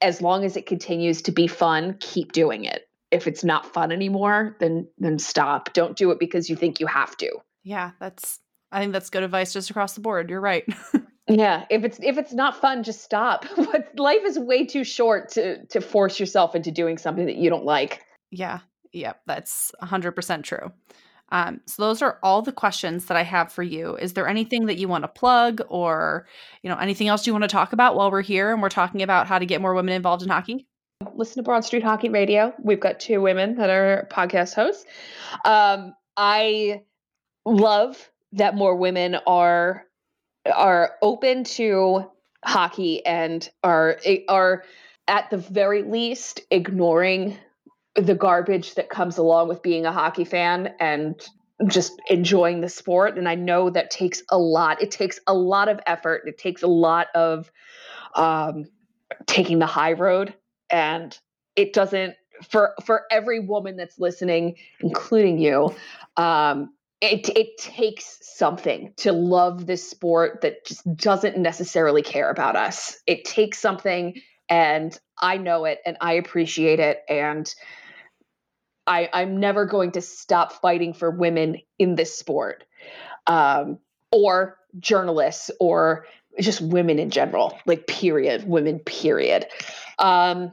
as 0.00 0.20
long 0.20 0.44
as 0.44 0.56
it 0.56 0.66
continues 0.66 1.22
to 1.22 1.32
be 1.32 1.46
fun 1.46 1.96
keep 2.00 2.32
doing 2.32 2.64
it. 2.64 2.82
If 3.10 3.26
it's 3.26 3.44
not 3.44 3.72
fun 3.72 3.92
anymore 3.92 4.56
then 4.58 4.88
then 4.98 5.18
stop. 5.18 5.72
Don't 5.72 5.96
do 5.96 6.10
it 6.10 6.18
because 6.18 6.48
you 6.50 6.56
think 6.56 6.80
you 6.80 6.86
have 6.86 7.16
to. 7.18 7.30
Yeah 7.62 7.92
that's 8.00 8.40
i 8.72 8.80
think 8.80 8.92
that's 8.92 9.10
good 9.10 9.22
advice 9.22 9.52
just 9.52 9.70
across 9.70 9.94
the 9.94 10.00
board. 10.00 10.30
You're 10.30 10.40
right 10.40 10.64
Yeah, 11.28 11.66
if 11.70 11.84
it's 11.84 11.98
if 12.02 12.18
it's 12.18 12.32
not 12.32 12.60
fun, 12.60 12.82
just 12.82 13.02
stop. 13.02 13.46
Life 13.96 14.22
is 14.24 14.38
way 14.38 14.66
too 14.66 14.84
short 14.84 15.30
to 15.30 15.64
to 15.66 15.80
force 15.80 16.18
yourself 16.18 16.54
into 16.54 16.70
doing 16.70 16.98
something 16.98 17.26
that 17.26 17.36
you 17.36 17.48
don't 17.48 17.64
like. 17.64 18.02
Yeah, 18.30 18.60
yeah, 18.92 19.12
that's 19.26 19.72
100% 19.82 20.42
true. 20.42 20.72
Um, 21.30 21.60
so 21.66 21.82
those 21.82 22.02
are 22.02 22.18
all 22.22 22.42
the 22.42 22.52
questions 22.52 23.06
that 23.06 23.16
I 23.16 23.22
have 23.22 23.50
for 23.50 23.62
you. 23.62 23.96
Is 23.96 24.12
there 24.12 24.28
anything 24.28 24.66
that 24.66 24.76
you 24.76 24.86
want 24.86 25.04
to 25.04 25.08
plug 25.08 25.62
or, 25.68 26.26
you 26.62 26.68
know, 26.68 26.76
anything 26.76 27.08
else 27.08 27.26
you 27.26 27.32
want 27.32 27.42
to 27.42 27.48
talk 27.48 27.72
about 27.72 27.96
while 27.96 28.10
we're 28.10 28.20
here 28.20 28.52
and 28.52 28.60
we're 28.60 28.68
talking 28.68 29.02
about 29.02 29.26
how 29.26 29.38
to 29.38 29.46
get 29.46 29.62
more 29.62 29.74
women 29.74 29.94
involved 29.94 30.22
in 30.22 30.28
hockey? 30.28 30.66
Listen 31.14 31.36
to 31.36 31.42
Broad 31.42 31.64
Street 31.64 31.82
Hockey 31.82 32.10
Radio. 32.10 32.52
We've 32.62 32.78
got 32.78 33.00
two 33.00 33.22
women 33.22 33.56
that 33.56 33.70
are 33.70 34.08
podcast 34.12 34.54
hosts. 34.54 34.84
Um, 35.46 35.94
I 36.18 36.82
love 37.46 38.10
that 38.32 38.54
more 38.54 38.76
women 38.76 39.16
are 39.26 39.86
are 40.46 40.92
open 41.02 41.44
to 41.44 42.10
hockey 42.44 43.04
and 43.06 43.48
are 43.62 43.98
are 44.28 44.64
at 45.08 45.30
the 45.30 45.36
very 45.36 45.82
least 45.82 46.40
ignoring 46.50 47.36
the 47.94 48.14
garbage 48.14 48.74
that 48.74 48.88
comes 48.88 49.18
along 49.18 49.48
with 49.48 49.62
being 49.62 49.84
a 49.84 49.92
hockey 49.92 50.24
fan 50.24 50.74
and 50.80 51.20
just 51.68 52.00
enjoying 52.08 52.60
the 52.60 52.68
sport. 52.68 53.16
And 53.16 53.28
i 53.28 53.34
know 53.34 53.70
that 53.70 53.90
takes 53.90 54.22
a 54.30 54.38
lot 54.38 54.82
it 54.82 54.90
takes 54.90 55.20
a 55.26 55.34
lot 55.34 55.68
of 55.68 55.80
effort 55.86 56.22
it 56.26 56.38
takes 56.38 56.62
a 56.62 56.68
lot 56.68 57.08
of 57.14 57.50
um, 58.14 58.64
taking 59.26 59.58
the 59.58 59.66
high 59.66 59.92
road. 59.92 60.34
And 60.70 61.16
it 61.54 61.72
doesn't 61.72 62.14
for 62.48 62.74
for 62.84 63.02
every 63.10 63.40
woman 63.40 63.76
that's 63.76 63.98
listening 63.98 64.56
including 64.80 65.38
you 65.38 65.74
um, 66.16 66.72
it 67.02 67.28
it 67.36 67.58
takes 67.58 68.18
something 68.22 68.94
to 68.98 69.12
love 69.12 69.66
this 69.66 69.88
sport 69.88 70.40
that 70.42 70.64
just 70.64 70.96
doesn't 70.96 71.36
necessarily 71.36 72.00
care 72.00 72.30
about 72.30 72.54
us. 72.54 72.96
It 73.06 73.24
takes 73.24 73.58
something 73.58 74.20
and 74.48 74.98
I 75.20 75.36
know 75.36 75.64
it 75.64 75.80
and 75.84 75.96
I 76.00 76.14
appreciate 76.14 76.78
it 76.78 77.00
and 77.08 77.52
I 78.86 79.10
I'm 79.12 79.40
never 79.40 79.66
going 79.66 79.90
to 79.92 80.00
stop 80.00 80.52
fighting 80.52 80.94
for 80.94 81.10
women 81.10 81.58
in 81.78 81.96
this 81.96 82.16
sport. 82.16 82.64
Um, 83.26 83.78
or 84.12 84.58
journalists 84.78 85.50
or 85.58 86.06
just 86.40 86.60
women 86.60 86.98
in 86.98 87.10
general, 87.10 87.58
like 87.66 87.86
period, 87.86 88.46
women 88.46 88.78
period. 88.78 89.46
Um, 89.98 90.52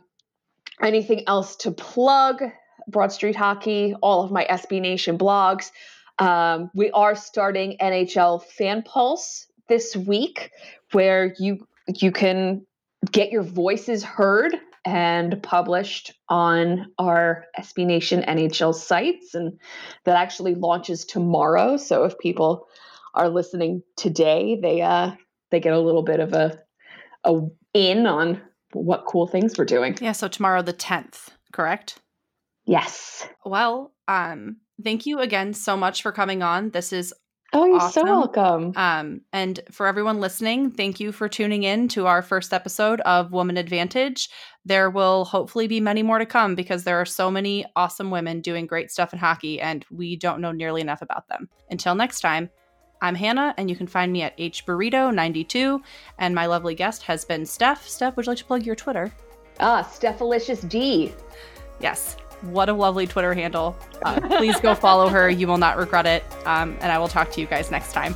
anything 0.81 1.23
else 1.27 1.55
to 1.57 1.71
plug? 1.71 2.43
Broad 2.87 3.11
Street 3.11 3.35
Hockey, 3.35 3.95
all 4.01 4.23
of 4.23 4.31
my 4.31 4.45
SB 4.49 4.81
Nation 4.81 5.17
blogs. 5.17 5.71
Um, 6.19 6.69
we 6.73 6.91
are 6.91 7.15
starting 7.15 7.77
NHL 7.79 8.43
Fan 8.43 8.83
Pulse 8.83 9.47
this 9.67 9.95
week, 9.95 10.51
where 10.91 11.33
you 11.39 11.65
you 11.87 12.11
can 12.11 12.65
get 13.11 13.31
your 13.31 13.43
voices 13.43 14.03
heard 14.03 14.55
and 14.85 15.41
published 15.43 16.13
on 16.29 16.91
our 16.97 17.45
SB 17.57 17.85
Nation 17.85 18.23
NHL 18.27 18.73
sites. 18.73 19.35
And 19.35 19.59
that 20.05 20.15
actually 20.15 20.55
launches 20.55 21.05
tomorrow. 21.05 21.77
So 21.77 22.03
if 22.05 22.17
people 22.17 22.67
are 23.13 23.29
listening 23.29 23.83
today, 23.95 24.59
they 24.61 24.81
uh 24.81 25.11
they 25.51 25.59
get 25.59 25.73
a 25.73 25.79
little 25.79 26.03
bit 26.03 26.19
of 26.19 26.33
a 26.33 26.59
a 27.23 27.41
in 27.73 28.07
on 28.07 28.41
what 28.73 29.05
cool 29.05 29.27
things 29.27 29.57
we're 29.57 29.65
doing. 29.65 29.97
Yeah, 29.99 30.11
so 30.11 30.27
tomorrow 30.27 30.61
the 30.61 30.73
10th, 30.73 31.29
correct? 31.51 31.99
Yes. 32.65 33.27
Well, 33.45 33.93
um 34.07 34.57
thank 34.83 35.05
you 35.05 35.19
again 35.19 35.53
so 35.53 35.75
much 35.77 36.01
for 36.01 36.11
coming 36.11 36.41
on. 36.43 36.69
This 36.71 36.93
is 36.93 37.13
Oh, 37.51 37.65
you're 37.65 37.77
awesome. 37.77 38.05
so 38.05 38.19
welcome. 38.19 38.73
Um, 38.75 39.21
and 39.33 39.59
for 39.71 39.87
everyone 39.87 40.19
listening, 40.19 40.69
thank 40.69 40.99
you 40.99 41.11
for 41.11 41.27
tuning 41.27 41.63
in 41.63 41.87
to 41.89 42.05
our 42.05 42.21
first 42.21 42.53
episode 42.53 43.01
of 43.01 43.31
Woman 43.31 43.57
Advantage. 43.57 44.29
There 44.65 44.91
will 44.91 45.25
hopefully 45.25 45.67
be 45.67 45.79
many 45.79 46.03
more 46.03 46.19
to 46.19 46.27
come 46.27 46.53
because 46.53 46.83
there 46.83 47.01
are 47.01 47.05
so 47.05 47.31
many 47.31 47.65
awesome 47.75 48.11
women 48.11 48.41
doing 48.41 48.67
great 48.67 48.91
stuff 48.91 49.13
in 49.13 49.19
hockey, 49.19 49.59
and 49.59 49.83
we 49.89 50.15
don't 50.15 50.41
know 50.41 50.51
nearly 50.51 50.81
enough 50.81 51.01
about 51.01 51.27
them. 51.27 51.49
Until 51.71 51.95
next 51.95 52.21
time, 52.21 52.51
I'm 53.01 53.15
Hannah, 53.15 53.55
and 53.57 53.67
you 53.67 53.75
can 53.75 53.87
find 53.87 54.13
me 54.13 54.21
at 54.21 54.37
hburrito92. 54.37 55.79
And 56.19 56.35
my 56.35 56.45
lovely 56.45 56.75
guest 56.75 57.01
has 57.03 57.25
been 57.25 57.47
Steph. 57.47 57.87
Steph, 57.87 58.15
would 58.15 58.27
you 58.27 58.31
like 58.31 58.37
to 58.39 58.45
plug 58.45 58.63
your 58.63 58.75
Twitter? 58.75 59.11
Ah, 59.59 59.81
Stephalicious 59.91 60.67
D. 60.69 61.13
Yes. 61.81 62.15
What 62.41 62.69
a 62.69 62.73
lovely 62.73 63.05
Twitter 63.05 63.33
handle. 63.33 63.77
Uh, 64.03 64.19
please 64.37 64.59
go 64.59 64.73
follow 64.75 65.09
her. 65.09 65.29
You 65.29 65.47
will 65.47 65.57
not 65.57 65.77
regret 65.77 66.05
it. 66.05 66.23
Um, 66.45 66.77
and 66.81 66.91
I 66.91 66.97
will 66.97 67.07
talk 67.07 67.31
to 67.31 67.41
you 67.41 67.47
guys 67.47 67.69
next 67.71 67.91
time. 67.91 68.15